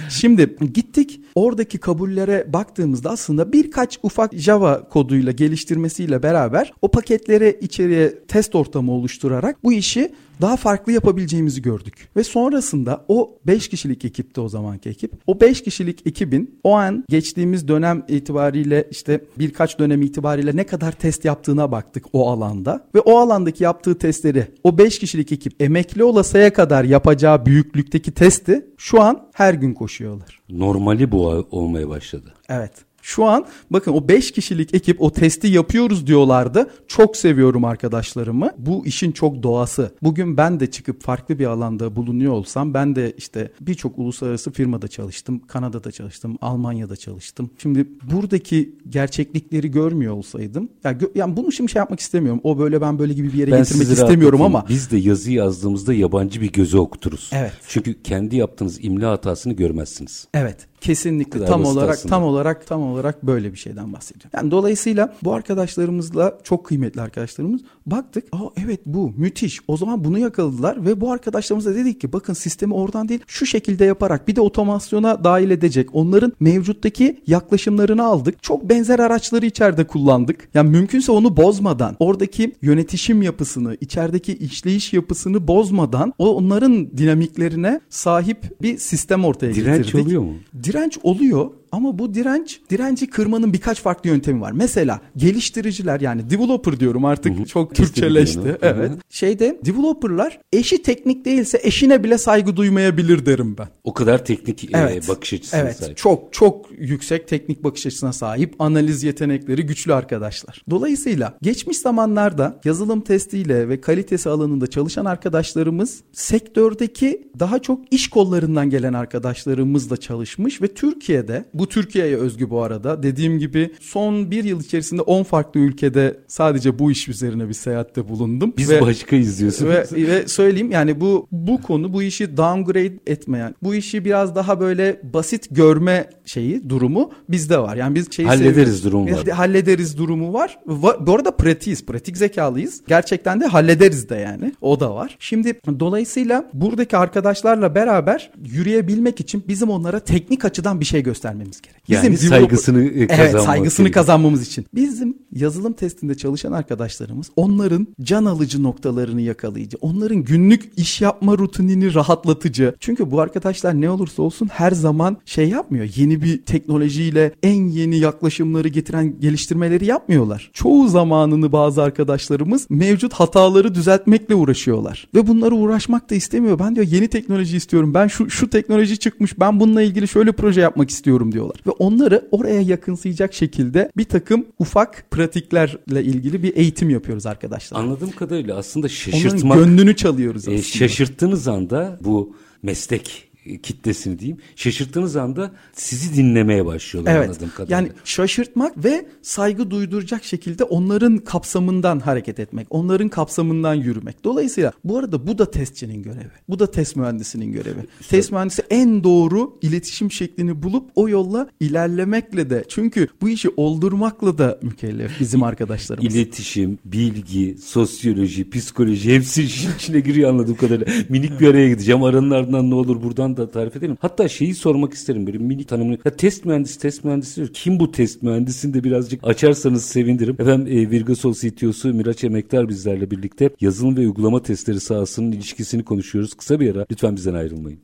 [0.10, 8.19] Şimdi gittik oradaki kabullere baktığımızda aslında birkaç ufak Java koduyla geliştirmesiyle beraber o paketleri içeriye
[8.27, 12.10] test ortamı oluşturarak bu işi daha farklı yapabileceğimizi gördük.
[12.15, 15.12] Ve sonrasında o 5 kişilik ekipte o zamanki ekip.
[15.28, 20.91] O 5 kişilik ekibin o an geçtiğimiz dönem itibariyle işte birkaç dönem itibariyle ne kadar
[20.91, 22.88] test yaptığına baktık o alanda.
[22.95, 28.65] Ve o alandaki yaptığı testleri o 5 kişilik ekip emekli olasaya kadar yapacağı büyüklükteki testi
[28.78, 30.41] şu an her gün koşuyorlar.
[30.50, 32.34] Normali bu olmaya başladı.
[32.50, 32.87] Evet.
[33.08, 36.70] Şu an bakın o 5 kişilik ekip o testi yapıyoruz diyorlardı.
[36.88, 38.52] Çok seviyorum arkadaşlarımı.
[38.58, 39.91] Bu işin çok doğası.
[40.04, 44.88] Bugün ben de çıkıp farklı bir alanda bulunuyor olsam ben de işte birçok uluslararası firmada
[44.88, 45.41] çalıştım.
[45.48, 46.38] Kanada'da çalıştım.
[46.41, 47.50] Almanya'da çalıştım.
[47.58, 52.41] Şimdi buradaki gerçeklikleri görmüyor olsaydım yani, yani bunu şimdi şey yapmak istemiyorum.
[52.43, 55.93] O böyle ben böyle gibi bir yere ben getirmek istemiyorum ama biz de yazı yazdığımızda
[55.93, 57.30] yabancı bir göze okuturuz.
[57.34, 57.54] Evet.
[57.67, 60.28] Çünkü kendi yaptığınız imla hatasını görmezsiniz.
[60.34, 60.67] Evet.
[60.81, 62.09] Kesinlikle tam olarak aslında.
[62.09, 64.31] tam olarak tam olarak böyle bir şeyden bahsediyorum.
[64.33, 68.23] Yani dolayısıyla bu arkadaşlarımızla çok kıymetli arkadaşlarımız baktık.
[68.31, 69.59] Aa evet bu müthiş.
[69.67, 73.85] O zaman bunu yakaladılar ve bu arkadaşlarımıza dedik ki bakın sistemi oradan değil şu şekilde
[73.85, 75.95] yaparak bir de otomasyona dahil edecek.
[75.95, 78.43] Onların mevcuttaki yaklaşımlarını aldık.
[78.43, 80.49] Çok benzer araçları içeride kullandık.
[80.53, 88.77] Yani mümkünse onu bozmadan oradaki yönetişim yapısını, içerideki işleyiş yapısını bozmadan onların dinamiklerine sahip bir
[88.77, 89.93] sistem ortaya Direnç getirdik.
[89.93, 90.33] Direnç oluyor mu?
[90.67, 94.51] Direnç oluyor ama bu direnç, direnci kırmanın birkaç farklı yöntemi var.
[94.51, 97.45] Mesela geliştiriciler yani developer diyorum artık Hı-hı.
[97.45, 98.57] çok Türkçeleşti.
[98.61, 98.89] Evet.
[98.89, 98.97] Hı-hı.
[99.09, 103.67] Şeyde developerlar eşi teknik değilse eşine bile saygı duymayabilir derim ben.
[103.83, 105.05] O kadar teknik e, evet.
[105.05, 105.75] e, bakış açısına evet.
[105.75, 105.97] sahip.
[105.97, 110.63] Çok çok yüksek teknik bakış açısına sahip, analiz yetenekleri güçlü arkadaşlar.
[110.69, 118.69] Dolayısıyla geçmiş zamanlarda yazılım testiyle ve kalitesi alanında çalışan arkadaşlarımız sektördeki daha çok iş kollarından
[118.69, 123.03] gelen arkadaşlarımızla çalışmış ve Türkiye'de bu Bu Türkiye'ye özgü bu arada.
[123.03, 128.10] Dediğim gibi son bir yıl içerisinde 10 farklı ülkede sadece bu iş üzerine bir seyahatte
[128.10, 128.53] bulundum.
[128.58, 129.71] Biz ve, başkayız diyorsunuz.
[129.71, 134.60] Ve, ve söyleyeyim yani bu bu konu bu işi downgrade etmeyen, bu işi biraz daha
[134.60, 137.75] böyle basit görme şeyi durumu bizde var.
[137.75, 139.27] Yani biz şeyi hallederiz durumu var.
[139.27, 140.60] Hallederiz durumu var.
[140.99, 142.82] Bu arada pratiğiz, pratik zekalıyız.
[142.88, 144.53] Gerçekten de hallederiz de yani.
[144.62, 145.17] O da var.
[145.19, 151.77] Şimdi dolayısıyla buradaki arkadaşlarla beraber yürüyebilmek için bizim onlara teknik açıdan bir şey göstermemiz gerek.
[151.89, 154.05] Bizim yani saygısını evet, evet, saygısını gerekiyor.
[154.05, 154.65] kazanmamız için.
[154.75, 161.93] Bizim yazılım testinde çalışan arkadaşlarımız onların can alıcı noktalarını yakalayıcı, onların günlük iş yapma rutinini
[161.93, 162.75] rahatlatıcı.
[162.79, 165.89] Çünkü bu arkadaşlar ne olursa olsun her zaman şey yapmıyor.
[165.95, 170.49] Yeni bir teknolojiyle en yeni yaklaşımları getiren geliştirmeleri yapmıyorlar.
[170.53, 175.07] Çoğu zamanını bazı arkadaşlarımız mevcut hataları düzeltmekle uğraşıyorlar.
[175.15, 176.60] Ve bunları uğraşmak da istemiyor.
[176.60, 177.93] Ben diyor yeni teknoloji istiyorum.
[177.93, 179.39] Ben şu şu teknoloji çıkmış.
[179.39, 181.58] Ben bununla ilgili şöyle proje yapmak istiyorum diyorlar.
[181.67, 187.80] Ve onları oraya yakınsayacak şekilde bir takım ufak pratiklerle ilgili bir eğitim yapıyoruz arkadaşlar.
[187.80, 189.43] Anladığım kadarıyla aslında şaşırtmak.
[189.43, 190.58] Onların gönlünü çalıyoruz aslında.
[190.58, 193.26] E, şaşırttığınız anda bu meslek
[193.63, 194.38] kitlesini diyeyim.
[194.55, 197.29] Şaşırttığınız anda sizi dinlemeye başlıyorlar evet.
[197.29, 197.77] anladığım kadarıyla.
[197.77, 202.67] Yani şaşırtmak ve saygı duyduracak şekilde onların kapsamından hareket etmek.
[202.69, 204.23] Onların kapsamından yürümek.
[204.23, 206.31] Dolayısıyla bu arada bu da testçinin görevi.
[206.49, 207.79] Bu da test mühendisinin görevi.
[208.01, 208.15] İşte.
[208.15, 214.38] Test mühendisi en doğru iletişim şeklini bulup o yolla ilerlemekle de çünkü bu işi oldurmakla
[214.38, 216.15] da mükellef bizim arkadaşlarımız.
[216.15, 220.93] İletişim, bilgi, sosyoloji, psikoloji hepsi işin içine giriyor anladığım kadarıyla.
[221.10, 222.03] Minik bir araya gideceğim.
[222.03, 223.97] Aranın ardından ne olur buradan da tarif edelim.
[224.02, 225.97] Hatta şeyi sormak isterim böyle mini tanımını.
[226.06, 227.50] Ya test mühendisi, test mühendisi diyor.
[227.54, 230.36] Kim bu test mühendisini de birazcık açarsanız sevinirim.
[230.39, 236.34] Efendim e, Virgasol CTO'su Miraç Emektar bizlerle birlikte yazılım ve uygulama testleri sahasının ilişkisini konuşuyoruz.
[236.34, 237.80] Kısa bir ara lütfen bizden ayrılmayın.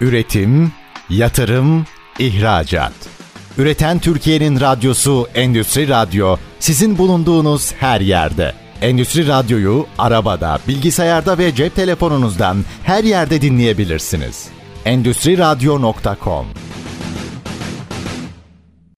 [0.00, 0.72] Üretim,
[1.10, 1.84] yatırım,
[2.18, 2.92] ihracat.
[3.58, 8.54] Üreten Türkiye'nin radyosu Endüstri Radyo sizin bulunduğunuz her yerde.
[8.82, 14.48] Endüstri Radyo'yu arabada, bilgisayarda ve cep telefonunuzdan her yerde dinleyebilirsiniz.
[14.84, 16.46] Endüstri Radyo.com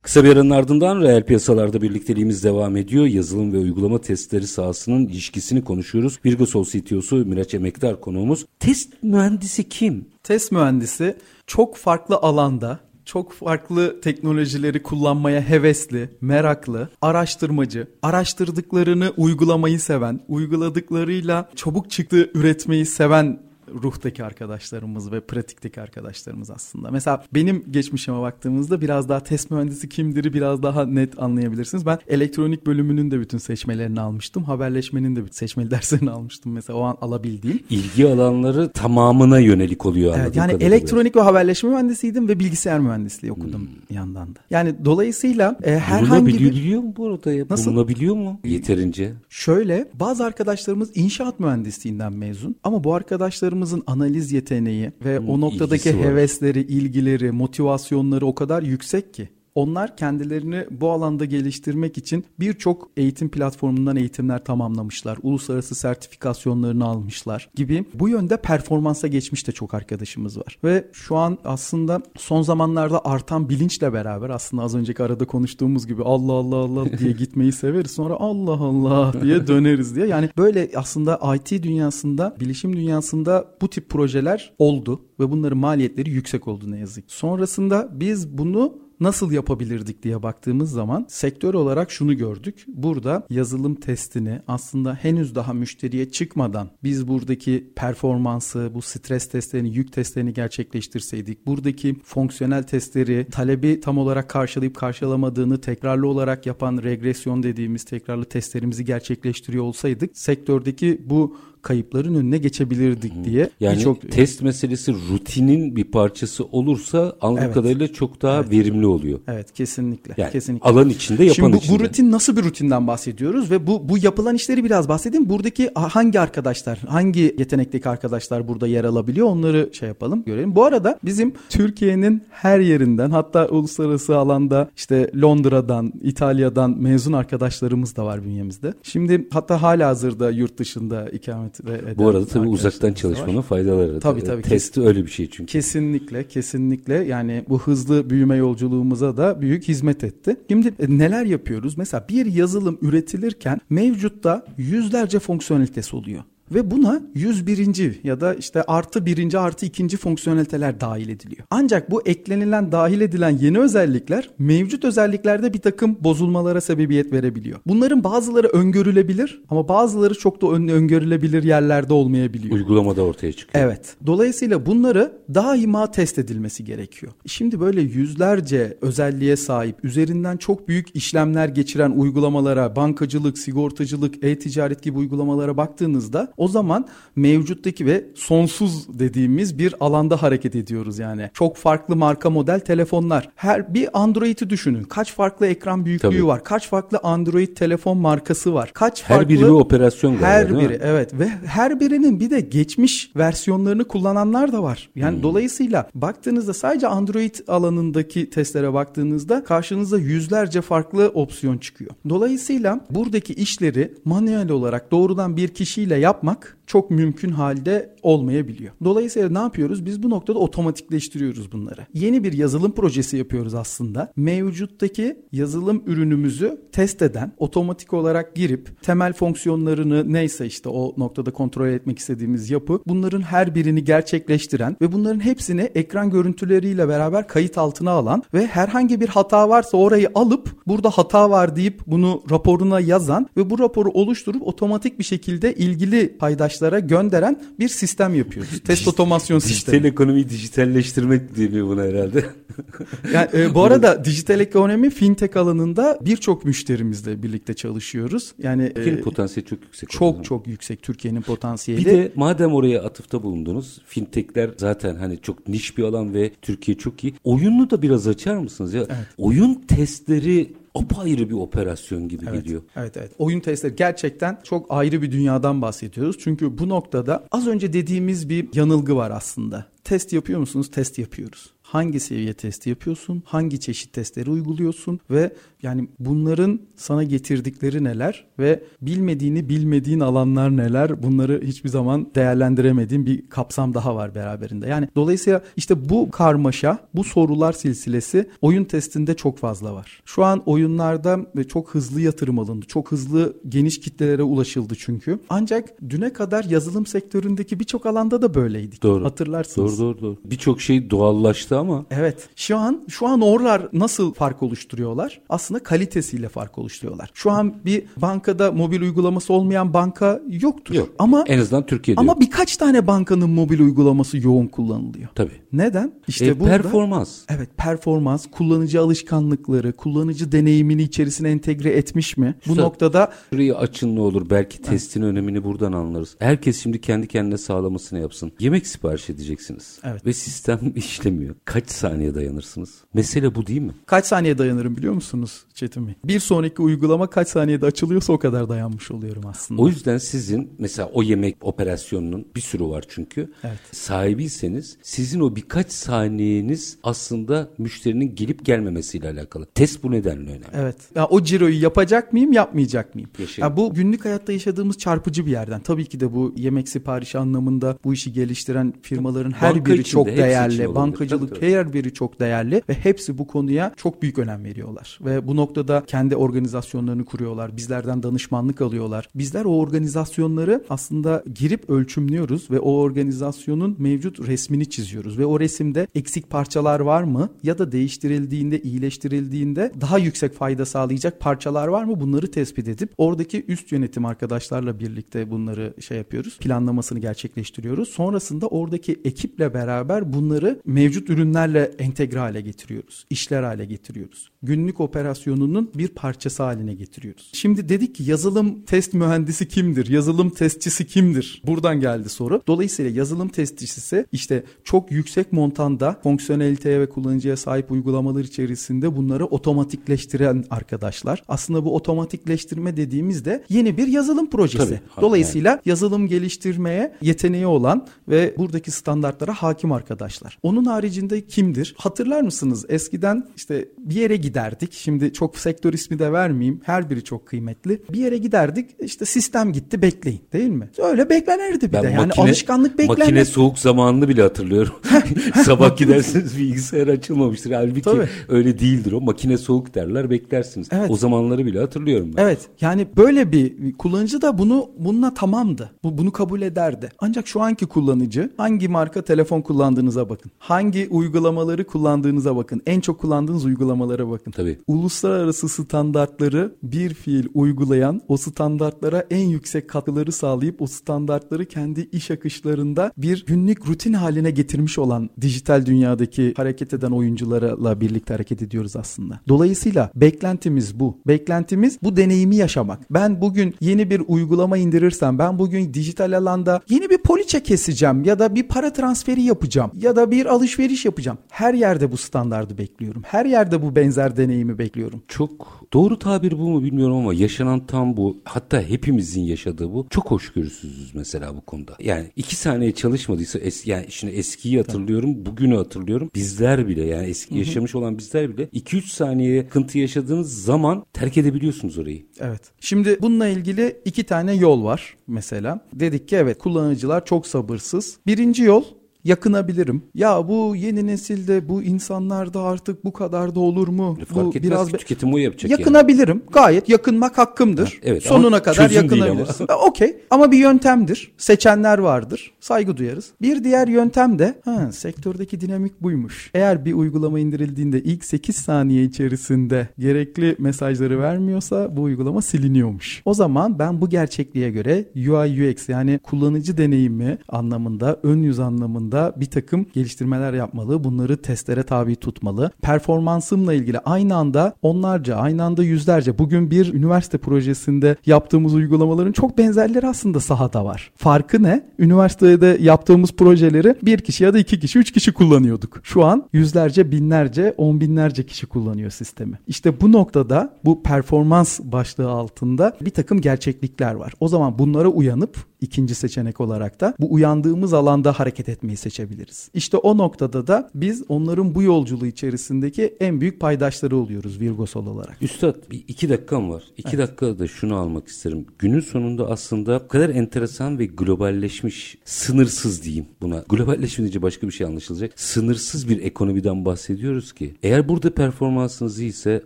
[0.03, 3.07] Kısa bir aranın ardından reel piyasalarda birlikteliğimiz devam ediyor.
[3.07, 6.19] Yazılım ve uygulama testleri sahasının ilişkisini konuşuyoruz.
[6.25, 8.47] Virgosol CTO'su Miraç Emektar konuğumuz.
[8.59, 10.09] Test mühendisi kim?
[10.23, 11.17] Test mühendisi
[11.47, 21.91] çok farklı alanda çok farklı teknolojileri kullanmaya hevesli, meraklı, araştırmacı, araştırdıklarını uygulamayı seven, uyguladıklarıyla çabuk
[21.91, 23.50] çıktı üretmeyi seven
[23.83, 26.91] ruhtaki arkadaşlarımız ve pratikteki arkadaşlarımız aslında.
[26.91, 31.87] Mesela benim geçmişime baktığımızda biraz daha test mühendisi kimdir'i biraz daha net anlayabilirsiniz.
[31.87, 34.45] Ben elektronik bölümünün de bütün seçmelerini almıştım.
[34.45, 37.61] Haberleşmenin de bütün seçmeli derslerini almıştım mesela o an alabildiğim.
[37.71, 43.61] İlgi alanları tamamına yönelik oluyor Evet yani elektronik ve haberleşme mühendisiydim ve bilgisayar mühendisliği okudum
[43.61, 43.97] hmm.
[43.97, 44.39] yandan da.
[44.51, 46.41] Yani dolayısıyla e, herhangi bir...
[46.41, 47.45] Biliyor mu bu arada ya?
[47.51, 47.71] Nasıl?
[47.71, 49.13] Bulunabiliyor mu yeterince?
[49.29, 55.41] Şöyle bazı arkadaşlarımız inşaat mühendisliğinden mezun ama bu arkadaşlarımız arkadaşlarımızın analiz yeteneği ve hmm, o
[55.41, 59.29] noktadaki hevesleri, ilgileri, motivasyonları o kadar yüksek ki.
[59.55, 65.19] Onlar kendilerini bu alanda geliştirmek için birçok eğitim platformundan eğitimler tamamlamışlar.
[65.23, 67.85] Uluslararası sertifikasyonlarını almışlar gibi.
[67.95, 70.59] Bu yönde performansa geçmiş de çok arkadaşımız var.
[70.65, 76.03] Ve şu an aslında son zamanlarda artan bilinçle beraber aslında az önceki arada konuştuğumuz gibi
[76.03, 77.91] Allah Allah Allah diye gitmeyi severiz.
[77.91, 80.07] Sonra Allah Allah diye döneriz diye.
[80.07, 86.49] Yani böyle aslında IT dünyasında, bilişim dünyasında bu tip projeler oldu ve bunların maliyetleri yüksek
[86.49, 87.05] oldu ne yazık.
[87.09, 92.65] Sonrasında biz bunu nasıl yapabilirdik diye baktığımız zaman sektör olarak şunu gördük.
[92.69, 99.93] Burada yazılım testini aslında henüz daha müşteriye çıkmadan biz buradaki performansı, bu stres testlerini, yük
[99.93, 107.85] testlerini gerçekleştirseydik, buradaki fonksiyonel testleri talebi tam olarak karşılayıp karşılamadığını tekrarlı olarak yapan regresyon dediğimiz
[107.85, 113.51] tekrarlı testlerimizi gerçekleştiriyor olsaydık sektördeki bu kayıpların önüne geçebilirdik diye.
[113.61, 117.55] Yani çok test meselesi rutinin bir parçası olursa anladığım evet.
[117.55, 118.51] kadarıyla çok daha evet.
[118.51, 119.21] verimli oluyor.
[119.29, 120.15] Evet kesinlikle.
[120.17, 120.69] Yani kesinlikle.
[120.69, 121.79] alan içinde yapan Şimdi bu, içinde.
[121.79, 125.29] bu rutin nasıl bir rutinden bahsediyoruz ve bu bu yapılan işleri biraz bahsedeyim.
[125.29, 130.57] Buradaki hangi arkadaşlar, hangi yetenekteki arkadaşlar burada yer alabiliyor onları şey yapalım, görelim.
[130.57, 138.05] Bu arada bizim Türkiye'nin her yerinden hatta uluslararası alanda işte Londra'dan, İtalya'dan mezun arkadaşlarımız da
[138.05, 138.75] var bünyemizde.
[138.83, 143.43] Şimdi hatta hala hazırda yurt dışında ikamet hizmet eden Bu arada tabii uzaktan çalışmanın var.
[143.43, 144.01] faydaları.
[144.01, 144.43] Tabii tabii.
[144.43, 145.53] Testi öyle bir şey çünkü.
[145.53, 150.37] Kesinlikle kesinlikle yani bu hızlı büyüme yolculuğumuza da büyük hizmet etti.
[150.49, 151.79] Şimdi e, neler yapıyoruz?
[151.79, 156.23] Mesela bir yazılım üretilirken mevcutta yüzlerce fonksiyonelitesi oluyor.
[156.51, 158.01] Ve buna 101.
[158.05, 161.43] ya da işte artı birinci artı ikinci fonksiyoneliteler dahil ediliyor.
[161.51, 167.59] Ancak bu eklenilen dahil edilen yeni özellikler mevcut özelliklerde bir takım bozulmalara sebebiyet verebiliyor.
[167.67, 172.55] Bunların bazıları öngörülebilir ama bazıları çok da öngörülebilir yerlerde olmayabiliyor.
[172.55, 173.65] Uygulamada ortaya çıkıyor.
[173.65, 173.97] Evet.
[174.07, 177.13] Dolayısıyla bunları daima test edilmesi gerekiyor.
[177.27, 184.99] Şimdi böyle yüzlerce özelliğe sahip, üzerinden çok büyük işlemler geçiren uygulamalara, bankacılık, sigortacılık, e-ticaret gibi
[184.99, 191.31] uygulamalara baktığınızda o zaman mevcuttaki ve sonsuz dediğimiz bir alanda hareket ediyoruz yani.
[191.35, 193.29] Çok farklı marka model telefonlar.
[193.35, 194.83] Her bir Android'i düşünün.
[194.83, 196.27] Kaç farklı ekran büyüklüğü Tabii.
[196.27, 196.45] var?
[196.45, 198.71] Kaç farklı Android telefon markası var?
[198.75, 202.41] Kaç her farklı biri bir operasyon galiba, Her biri evet ve her birinin bir de
[202.41, 204.91] geçmiş versiyonlarını kullananlar da var.
[204.97, 205.23] Yani hmm.
[205.23, 211.91] dolayısıyla baktığınızda sadece Android alanındaki testlere baktığınızda karşınıza yüzlerce farklı opsiyon çıkıyor.
[212.09, 218.73] Dolayısıyla buradaki işleri manuel olarak doğrudan bir kişiyle yapmak yapmak çok mümkün halde olmayabiliyor.
[218.85, 219.87] Dolayısıyla ne yapıyoruz?
[219.87, 221.87] Biz bu noktada otomatikleştiriyoruz bunları.
[221.95, 224.13] Yeni bir yazılım projesi yapıyoruz aslında.
[224.17, 231.69] Mevcuttaki yazılım ürünümüzü test eden, otomatik olarak girip temel fonksiyonlarını neyse işte o noktada kontrol
[231.69, 237.91] etmek istediğimiz yapı bunların her birini gerçekleştiren ve bunların hepsini ekran görüntüleriyle beraber kayıt altına
[237.91, 243.27] alan ve herhangi bir hata varsa orayı alıp burada hata var deyip bunu raporuna yazan
[243.37, 246.19] ve bu raporu oluşturup otomatik bir şekilde ilgili
[246.61, 248.61] paydaşlara gönderen bir sistem yapıyoruz.
[248.65, 249.75] Test otomasyon sistemi.
[249.75, 252.25] Dijital ekonomiyi dijitalleştirmek deniyor buna herhalde.
[253.15, 258.33] yani, e, bu arada dijital ekonomi fintech alanında birçok müşterimizle birlikte çalışıyoruz.
[258.39, 259.91] Yani Türkiye'nin e, potansiyeli çok yüksek.
[259.91, 261.85] Çok çok yüksek Türkiye'nin potansiyeli.
[261.85, 263.81] Bir de madem oraya atıfta bulundunuz.
[263.87, 267.15] Fintechler zaten hani çok niş bir alan ve Türkiye çok iyi.
[267.25, 268.81] Oyunu da biraz açar mısınız ya?
[268.81, 269.07] Evet.
[269.19, 272.63] Oyun testleri apayrı bir operasyon gibi evet, geliyor.
[272.77, 273.13] Evet evet.
[273.19, 276.17] Oyun testleri gerçekten çok ayrı bir dünyadan bahsediyoruz.
[276.19, 279.67] Çünkü bu noktada az önce dediğimiz bir yanılgı var aslında.
[279.85, 280.71] Test yapıyor musunuz?
[280.71, 287.85] Test yapıyoruz hangi seviye testi yapıyorsun, hangi çeşit testleri uyguluyorsun ve yani bunların sana getirdikleri
[287.85, 294.69] neler ve bilmediğini bilmediğin alanlar neler bunları hiçbir zaman değerlendiremediğin bir kapsam daha var beraberinde.
[294.69, 300.03] Yani dolayısıyla işte bu karmaşa, bu sorular silsilesi oyun testinde çok fazla var.
[300.05, 302.67] Şu an oyunlarda ve çok hızlı yatırım alındı.
[302.67, 305.19] Çok hızlı geniş kitlelere ulaşıldı çünkü.
[305.29, 308.83] Ancak düne kadar yazılım sektöründeki birçok alanda da böyleydik.
[308.83, 309.05] Doğru.
[309.05, 309.79] Hatırlarsınız.
[309.79, 310.17] Doğru doğru doğru.
[310.25, 311.85] Birçok şey doğallaştı ama.
[311.91, 312.29] Evet.
[312.37, 315.21] Şu an şu an oralar nasıl fark oluşturuyorlar?
[315.29, 317.11] Aslında kalitesiyle fark oluşturuyorlar.
[317.15, 320.75] Şu an bir bankada mobil uygulaması olmayan banka yoktur.
[320.75, 320.89] Yok.
[320.99, 322.01] Ama en azından Türkiye'de.
[322.01, 322.21] Ama yok.
[322.21, 325.09] birkaç tane bankanın mobil uygulaması yoğun kullanılıyor.
[325.15, 325.41] Tabii.
[325.53, 325.93] Neden?
[326.09, 327.19] İşte e, burada performans.
[327.29, 332.35] Evet, performans, kullanıcı alışkanlıkları, kullanıcı deneyimini içerisine entegre etmiş mi?
[332.47, 334.31] Bu Üstad, noktada şurayı açın ne olur.
[334.31, 334.71] Belki evet.
[334.71, 336.17] testin önemini buradan anlarız.
[336.19, 338.33] Herkes şimdi kendi kendine sağlamasını yapsın.
[338.41, 339.79] Yemek sipariş edeceksiniz.
[339.85, 340.07] Evet.
[340.07, 341.35] Ve sistem işlemiyor.
[341.51, 342.75] Kaç saniye dayanırsınız?
[342.95, 343.73] Mesele bu değil mi?
[343.87, 345.95] Kaç saniye dayanırım biliyor musunuz Çetin Bey?
[346.05, 349.63] Bir sonraki uygulama kaç saniyede açılıyorsa o kadar dayanmış oluyorum aslında.
[349.63, 353.33] O yüzden sizin mesela o yemek operasyonunun bir sürü var çünkü.
[353.45, 353.59] Evet.
[353.73, 359.47] Sahibiyseniz sizin o birkaç saniyeniz aslında müşterinin gelip gelmemesiyle alakalı.
[359.47, 360.45] Test bu nedenle önemli.
[360.55, 360.77] Evet.
[360.95, 363.11] Ya o ciroyu yapacak mıyım, yapmayacak mıyım?
[363.39, 365.61] Ya bu günlük hayatta yaşadığımız çarpıcı bir yerden.
[365.61, 370.07] Tabii ki de bu yemek siparişi anlamında bu işi geliştiren firmaların her Banka biri çok
[370.07, 370.75] değerli.
[370.75, 374.99] Bankacılık her biri çok değerli ve hepsi bu konuya çok büyük önem veriyorlar.
[375.05, 377.57] Ve bu noktada kendi organizasyonlarını kuruyorlar.
[377.57, 379.09] Bizlerden danışmanlık alıyorlar.
[379.15, 385.87] Bizler o organizasyonları aslında girip ölçümlüyoruz ve o organizasyonun mevcut resmini çiziyoruz ve o resimde
[385.95, 392.01] eksik parçalar var mı ya da değiştirildiğinde, iyileştirildiğinde daha yüksek fayda sağlayacak parçalar var mı?
[392.01, 396.39] Bunları tespit edip oradaki üst yönetim arkadaşlarla birlikte bunları şey yapıyoruz.
[396.39, 397.89] Planlamasını gerçekleştiriyoruz.
[397.89, 403.07] Sonrasında oradaki ekiple beraber bunları mevcut ürünlerle entegre hale getiriyoruz.
[403.11, 404.30] işler hale getiriyoruz.
[404.43, 407.31] Günlük operasyonunun bir parçası haline getiriyoruz.
[407.33, 409.89] Şimdi dedik ki yazılım test mühendisi kimdir?
[409.89, 411.43] Yazılım testçisi kimdir?
[411.47, 412.43] Buradan geldi soru.
[412.47, 420.45] Dolayısıyla yazılım testçisi işte çok yüksek montanda fonksiyoneliteye ve kullanıcıya sahip uygulamalar içerisinde bunları otomatikleştiren
[420.51, 421.23] arkadaşlar.
[421.29, 424.67] Aslında bu otomatikleştirme dediğimizde yeni bir yazılım projesi.
[424.67, 425.61] Tabii, Dolayısıyla yani.
[425.65, 430.39] yazılım geliştirmeye yeteneği olan ve buradaki standartlara hakim arkadaşlar.
[430.43, 431.75] Onun haricinde kimdir?
[431.79, 432.65] Hatırlar mısınız?
[432.69, 434.73] Eskiden işte bir yere giderdik.
[434.73, 436.61] Şimdi çok sektör ismi de vermeyeyim.
[436.65, 437.83] Her biri çok kıymetli.
[437.93, 438.71] Bir yere giderdik.
[438.81, 440.69] İşte sistem gitti bekleyin değil mi?
[440.79, 441.87] Öyle beklenirdi bir ben de.
[441.87, 442.99] Yani makine, alışkanlık beklenir.
[442.99, 444.73] Makine soğuk zamanını bile hatırlıyorum.
[445.45, 447.51] Sabah gidersiniz bilgisayar açılmamıştır.
[447.51, 448.09] Halbuki Tabii.
[448.29, 449.01] öyle değildir o.
[449.01, 450.69] Makine soğuk derler beklersiniz.
[450.73, 450.91] Evet.
[450.91, 452.23] O zamanları bile hatırlıyorum ben.
[452.23, 452.49] Evet.
[452.61, 455.71] Yani böyle bir kullanıcı da bunu bununla tamamdı.
[455.85, 456.89] Bu bunu kabul ederdi.
[456.99, 460.31] Ancak şu anki kullanıcı hangi marka telefon kullandığınıza bakın.
[460.39, 462.63] Hangi uygulamaları kullandığınıza bakın.
[462.67, 464.20] En çok kullandığınız uygulamalara bakın.
[464.33, 464.59] Tabii.
[464.67, 472.11] Uluslararası standartları bir fiil uygulayan, o standartlara en yüksek katkıları sağlayıp o standartları kendi iş
[472.11, 478.77] akışlarında bir günlük rutin haline getirmiş olan dijital dünyadaki hareket eden oyuncularla birlikte hareket ediyoruz
[478.77, 479.21] aslında.
[479.29, 480.99] Dolayısıyla beklentimiz bu.
[481.07, 482.81] Beklentimiz bu deneyimi yaşamak.
[482.91, 488.19] Ben bugün yeni bir uygulama indirirsem, ben bugün dijital alanda yeni bir poliçe keseceğim ya
[488.19, 491.19] da bir para transferi yapacağım ya da bir alışveriş yapacağım.
[491.31, 493.03] Her yerde bu standardı bekliyorum.
[493.07, 495.03] Her yerde bu benzer deneyimi bekliyorum.
[495.09, 498.21] Çok doğru tabir bu mu bilmiyorum ama yaşanan tam bu.
[498.25, 499.87] Hatta hepimizin yaşadığı bu.
[499.91, 501.77] Çok hoşgörüsüzüz mesela bu konuda.
[501.81, 506.11] Yani iki saniye çalışmadıysa es, yani şimdi eskiyi hatırlıyorum, bugünü hatırlıyorum.
[506.15, 511.79] Bizler bile yani eski yaşamış olan bizler bile 2-3 saniye sıkıntı yaşadığınız zaman terk edebiliyorsunuz
[511.79, 512.07] orayı.
[512.21, 512.41] Evet.
[512.61, 515.67] Şimdi bununla ilgili iki tane yol var mesela.
[515.73, 517.99] Dedik ki evet kullanıcılar çok sabırsız.
[518.07, 518.65] Birinci yol
[519.05, 519.83] yakınabilirim.
[519.95, 523.99] Ya bu yeni nesilde bu insanlarda artık bu kadar da olur mu?
[524.01, 526.17] E, fark bu etmez biraz tüketim o yapacak Yakınabilirim.
[526.17, 526.33] Yani.
[526.33, 527.67] Gayet yakınmak hakkımdır.
[527.67, 529.47] Ha, evet, Sonuna kadar yakınabilirsin.
[529.67, 529.97] Okey.
[530.11, 531.13] Ama bir yöntemdir.
[531.19, 532.33] Seçenler vardır.
[532.41, 533.11] Saygı duyarız.
[533.23, 536.31] Bir diğer yöntem de ha, sektördeki dinamik buymuş.
[536.35, 543.03] Eğer bir uygulama indirildiğinde ilk 8 saniye içerisinde gerekli mesajları vermiyorsa bu uygulama siliniyormuş.
[543.05, 548.90] O zaman ben bu gerçekliğe göre UI UX yani kullanıcı deneyimi anlamında, ön yüz anlamında
[548.91, 550.85] anlamında bir takım geliştirmeler yapmalı.
[550.85, 552.51] Bunları testlere tabi tutmalı.
[552.63, 559.39] Performansımla ilgili aynı anda onlarca, aynı anda yüzlerce bugün bir üniversite projesinde yaptığımız uygulamaların çok
[559.39, 560.91] benzerleri aslında sahada var.
[560.97, 561.63] Farkı ne?
[561.79, 565.81] Üniversitede yaptığımız projeleri bir kişi ya da iki kişi, üç kişi kullanıyorduk.
[565.83, 569.39] Şu an yüzlerce, binlerce, on binlerce kişi kullanıyor sistemi.
[569.47, 574.13] İşte bu noktada bu performans başlığı altında bir takım gerçeklikler var.
[574.21, 579.51] O zaman bunlara uyanıp ikinci seçenek olarak da bu uyandığımız alanda hareket etmeyi seçebiliriz.
[579.55, 585.23] İşte o noktada da biz onların bu yolculuğu içerisindeki en büyük paydaşları oluyoruz Virgosol olarak.
[585.23, 586.63] Üstad bir iki dakikam var.
[586.77, 586.99] İki evet.
[586.99, 588.47] dakikada da şunu almak isterim.
[588.59, 593.45] Günün sonunda aslında bu kadar enteresan ve globalleşmiş, sınırsız diyeyim buna.
[593.49, 595.21] Globalleşmiş deyince başka bir şey anlaşılacak.
[595.21, 597.55] Sınırsız bir ekonomiden bahsediyoruz ki.
[597.63, 599.45] Eğer burada performansınız iyiyse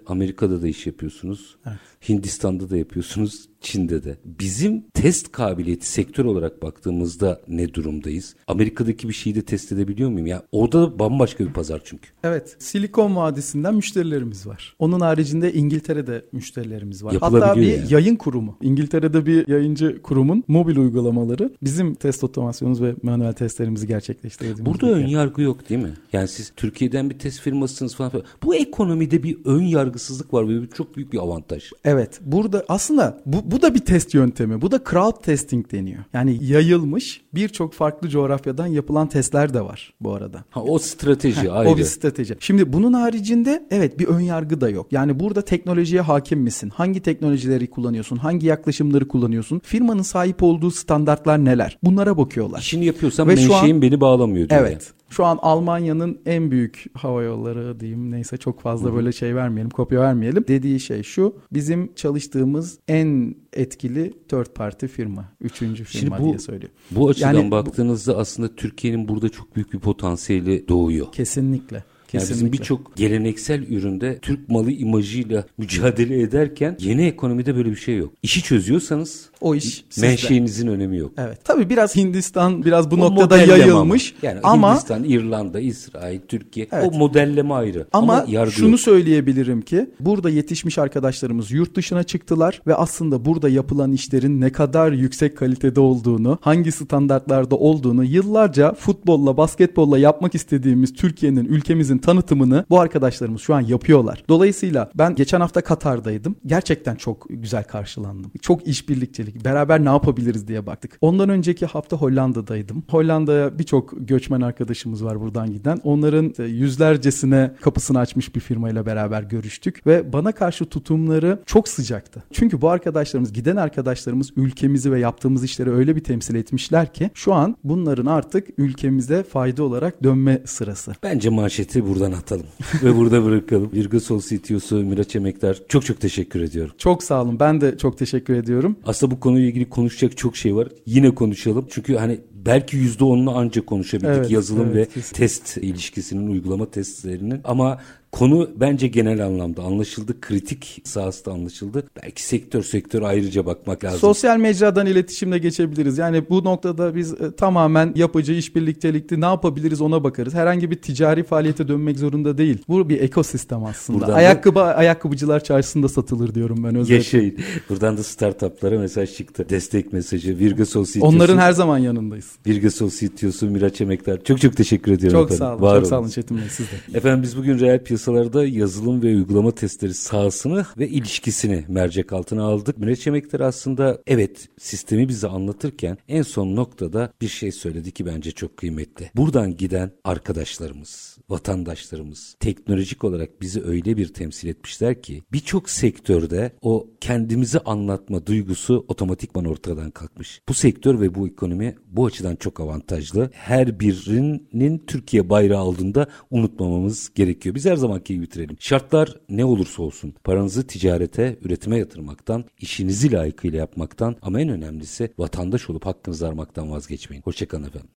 [0.07, 1.57] Amerika'da da iş yapıyorsunuz.
[1.67, 1.79] Evet.
[2.09, 4.16] Hindistan'da da yapıyorsunuz, Çin'de de.
[4.24, 8.36] Bizim test kabiliyeti sektör olarak baktığımızda ne durumdayız?
[8.46, 10.26] Amerika'daki bir şeyi de test edebiliyor muyum?
[10.26, 12.09] Ya orada bambaşka bir pazar çünkü.
[12.24, 12.57] Evet.
[12.59, 14.76] Silikon Vadisi'nden müşterilerimiz var.
[14.78, 17.16] Onun haricinde İngiltere'de müşterilerimiz var.
[17.20, 17.92] Hatta bir yani.
[17.92, 18.57] yayın kurumu.
[18.62, 24.66] İngiltere'de bir yayıncı kurumun mobil uygulamaları bizim test otomasyonumuz ve manuel testlerimizi gerçekleştirdiğimiz.
[24.66, 25.94] Burada ön yargı yok değil mi?
[26.12, 28.12] Yani siz Türkiye'den bir test firmasısınız falan.
[28.42, 31.70] Bu ekonomide bir ön yargısızlık var ve bu çok büyük bir avantaj.
[31.84, 32.20] Evet Evet.
[32.22, 34.61] Burada aslında bu, bu da bir test yöntemi.
[34.61, 36.05] Bu da crowd testing deniyor.
[36.12, 40.45] Yani yayılmış birçok farklı coğrafyadan yapılan testler de var bu arada.
[40.51, 41.70] Ha, o strateji ayrı.
[41.70, 42.36] O bir strateji.
[42.40, 44.86] Şimdi bunun haricinde evet bir ön yargı da yok.
[44.92, 46.72] Yani burada teknolojiye hakim misin?
[46.74, 48.16] Hangi teknolojileri kullanıyorsun?
[48.16, 49.59] Hangi yaklaşımları kullanıyorsun?
[49.64, 51.78] Firmanın sahip olduğu standartlar neler?
[51.82, 52.59] Bunlara bakıyorlar.
[52.59, 54.61] İşini yapıyorsam Ve menşeim an, beni bağlamıyor diyor.
[54.61, 54.72] Evet.
[54.72, 55.03] Yani.
[55.17, 58.97] Şu an Almanya'nın en büyük hava yolları diyeyim neyse çok fazla Hı-hı.
[58.97, 60.45] böyle şey vermeyelim kopya vermeyelim.
[60.49, 65.25] Dediği şey şu bizim çalıştığımız en etkili third party firma.
[65.41, 66.73] Üçüncü firma bu, diye söylüyor.
[66.91, 71.12] Bu açıdan yani, baktığınızda aslında Türkiye'nin burada çok büyük bir potansiyeli doğuyor.
[71.12, 71.85] Kesinlikle.
[72.15, 77.97] Yani bizim birçok geleneksel üründe Türk malı imajıyla mücadele ederken yeni ekonomide böyle bir şey
[77.97, 78.12] yok.
[78.23, 81.12] İşi çözüyorsanız o iş menşeinizin önemi yok.
[81.19, 81.39] Evet.
[81.45, 84.15] Tabii biraz Hindistan biraz bu o noktada yayılmış.
[84.23, 84.29] Ama.
[84.31, 86.91] Yani ama Hindistan, İrlanda, İsrail, Türkiye evet.
[86.93, 87.87] o modelleme ayrı.
[87.93, 88.81] Ama, ama şunu yok.
[88.81, 94.93] söyleyebilirim ki burada yetişmiş arkadaşlarımız yurt dışına çıktılar ve aslında burada yapılan işlerin ne kadar
[94.93, 102.80] yüksek kalitede olduğunu, hangi standartlarda olduğunu yıllarca futbolla, basketbolla yapmak istediğimiz Türkiye'nin, ülkemizin tanıtımını bu
[102.80, 104.24] arkadaşlarımız şu an yapıyorlar.
[104.28, 106.36] Dolayısıyla ben geçen hafta Katar'daydım.
[106.46, 108.30] Gerçekten çok güzel karşılandım.
[108.42, 109.44] Çok işbirlikçilik.
[109.44, 110.98] Beraber ne yapabiliriz diye baktık.
[111.00, 112.82] Ondan önceki hafta Hollanda'daydım.
[112.90, 115.80] Hollanda'ya birçok göçmen arkadaşımız var buradan giden.
[115.84, 122.22] Onların e, yüzlercesine kapısını açmış bir firmayla beraber görüştük ve bana karşı tutumları çok sıcaktı.
[122.32, 127.34] Çünkü bu arkadaşlarımız, giden arkadaşlarımız ülkemizi ve yaptığımız işleri öyle bir temsil etmişler ki şu
[127.34, 130.92] an bunların artık ülkemize fayda olarak dönme sırası.
[131.02, 132.47] Bence manşeti buradan atalım
[132.82, 133.72] ve burada bırakalım.
[133.72, 136.74] Virgosol CTO'su Miraç Emektar çok çok teşekkür ediyorum.
[136.78, 137.40] Çok sağ olun.
[137.40, 138.76] Ben de çok teşekkür ediyorum.
[138.86, 140.68] Aslında bu konuyla ilgili konuşacak çok şey var.
[140.86, 141.66] Yine konuşalım.
[141.70, 145.16] Çünkü hani belki yüzde onunu ancak konuşabildik evet, yazılım evet, ve kesinlikle.
[145.16, 147.78] test ilişkisinin uygulama testlerinin ama
[148.15, 150.21] Konu bence genel anlamda anlaşıldı.
[150.21, 151.85] Kritik sahası da anlaşıldı.
[152.03, 153.99] Belki sektör sektör ayrıca bakmak lazım.
[153.99, 155.99] Sosyal mecradan iletişimle geçebiliriz.
[155.99, 160.35] Yani bu noktada biz e, tamamen yapıcı işbirliktelikte ne yapabiliriz ona bakarız.
[160.35, 162.59] Herhangi bir ticari faaliyete dönmek zorunda değil.
[162.69, 164.01] Bu bir ekosistem aslında.
[164.01, 164.77] Buradan Ayakkabı da...
[164.77, 166.95] ayakkabıcılar çarşısında satılır diyorum ben özellikle.
[166.95, 167.39] Yaşayın.
[167.69, 169.47] Buradan da startuplara mesaj çıktı.
[169.51, 170.39] Destek mesajı.
[170.39, 171.07] Virgasol CTO'su.
[171.07, 172.33] Onların her zaman yanındayız.
[172.47, 174.25] Virgasol CTO'su Miraç Emektar.
[174.25, 175.19] Çok çok teşekkür ediyorum.
[175.19, 175.39] Çok efendim.
[175.39, 175.62] sağ olun.
[175.62, 175.91] Var çok olun.
[175.91, 176.99] sağ olun Çetin Bey siz de.
[176.99, 182.44] Efendim biz bugün reel piyasa piyasalarda yazılım ve uygulama testleri sahasını ve ilişkisini mercek altına
[182.44, 182.78] aldık.
[182.78, 188.30] Müneç Yemekler aslında evet sistemi bize anlatırken en son noktada bir şey söyledi ki bence
[188.30, 189.11] çok kıymetli.
[189.16, 196.88] Buradan giden arkadaşlarımız, vatandaşlarımız teknolojik olarak bizi öyle bir temsil etmişler ki birçok sektörde o
[197.00, 200.40] kendimizi anlatma duygusu otomatikman ortadan kalkmış.
[200.48, 203.30] Bu sektör ve bu ekonomi bu açıdan çok avantajlı.
[203.32, 207.55] Her birinin Türkiye bayrağı aldığında unutmamamız gerekiyor.
[207.55, 208.57] Biz her zamanki bitirelim.
[208.61, 215.70] Şartlar ne olursa olsun paranızı ticarete, üretime yatırmaktan, işinizi layıkıyla yapmaktan ama en önemlisi vatandaş
[215.70, 217.22] olup hakkınızı aramaktan vazgeçmeyin.
[217.22, 217.90] Hoşçakalın efendim.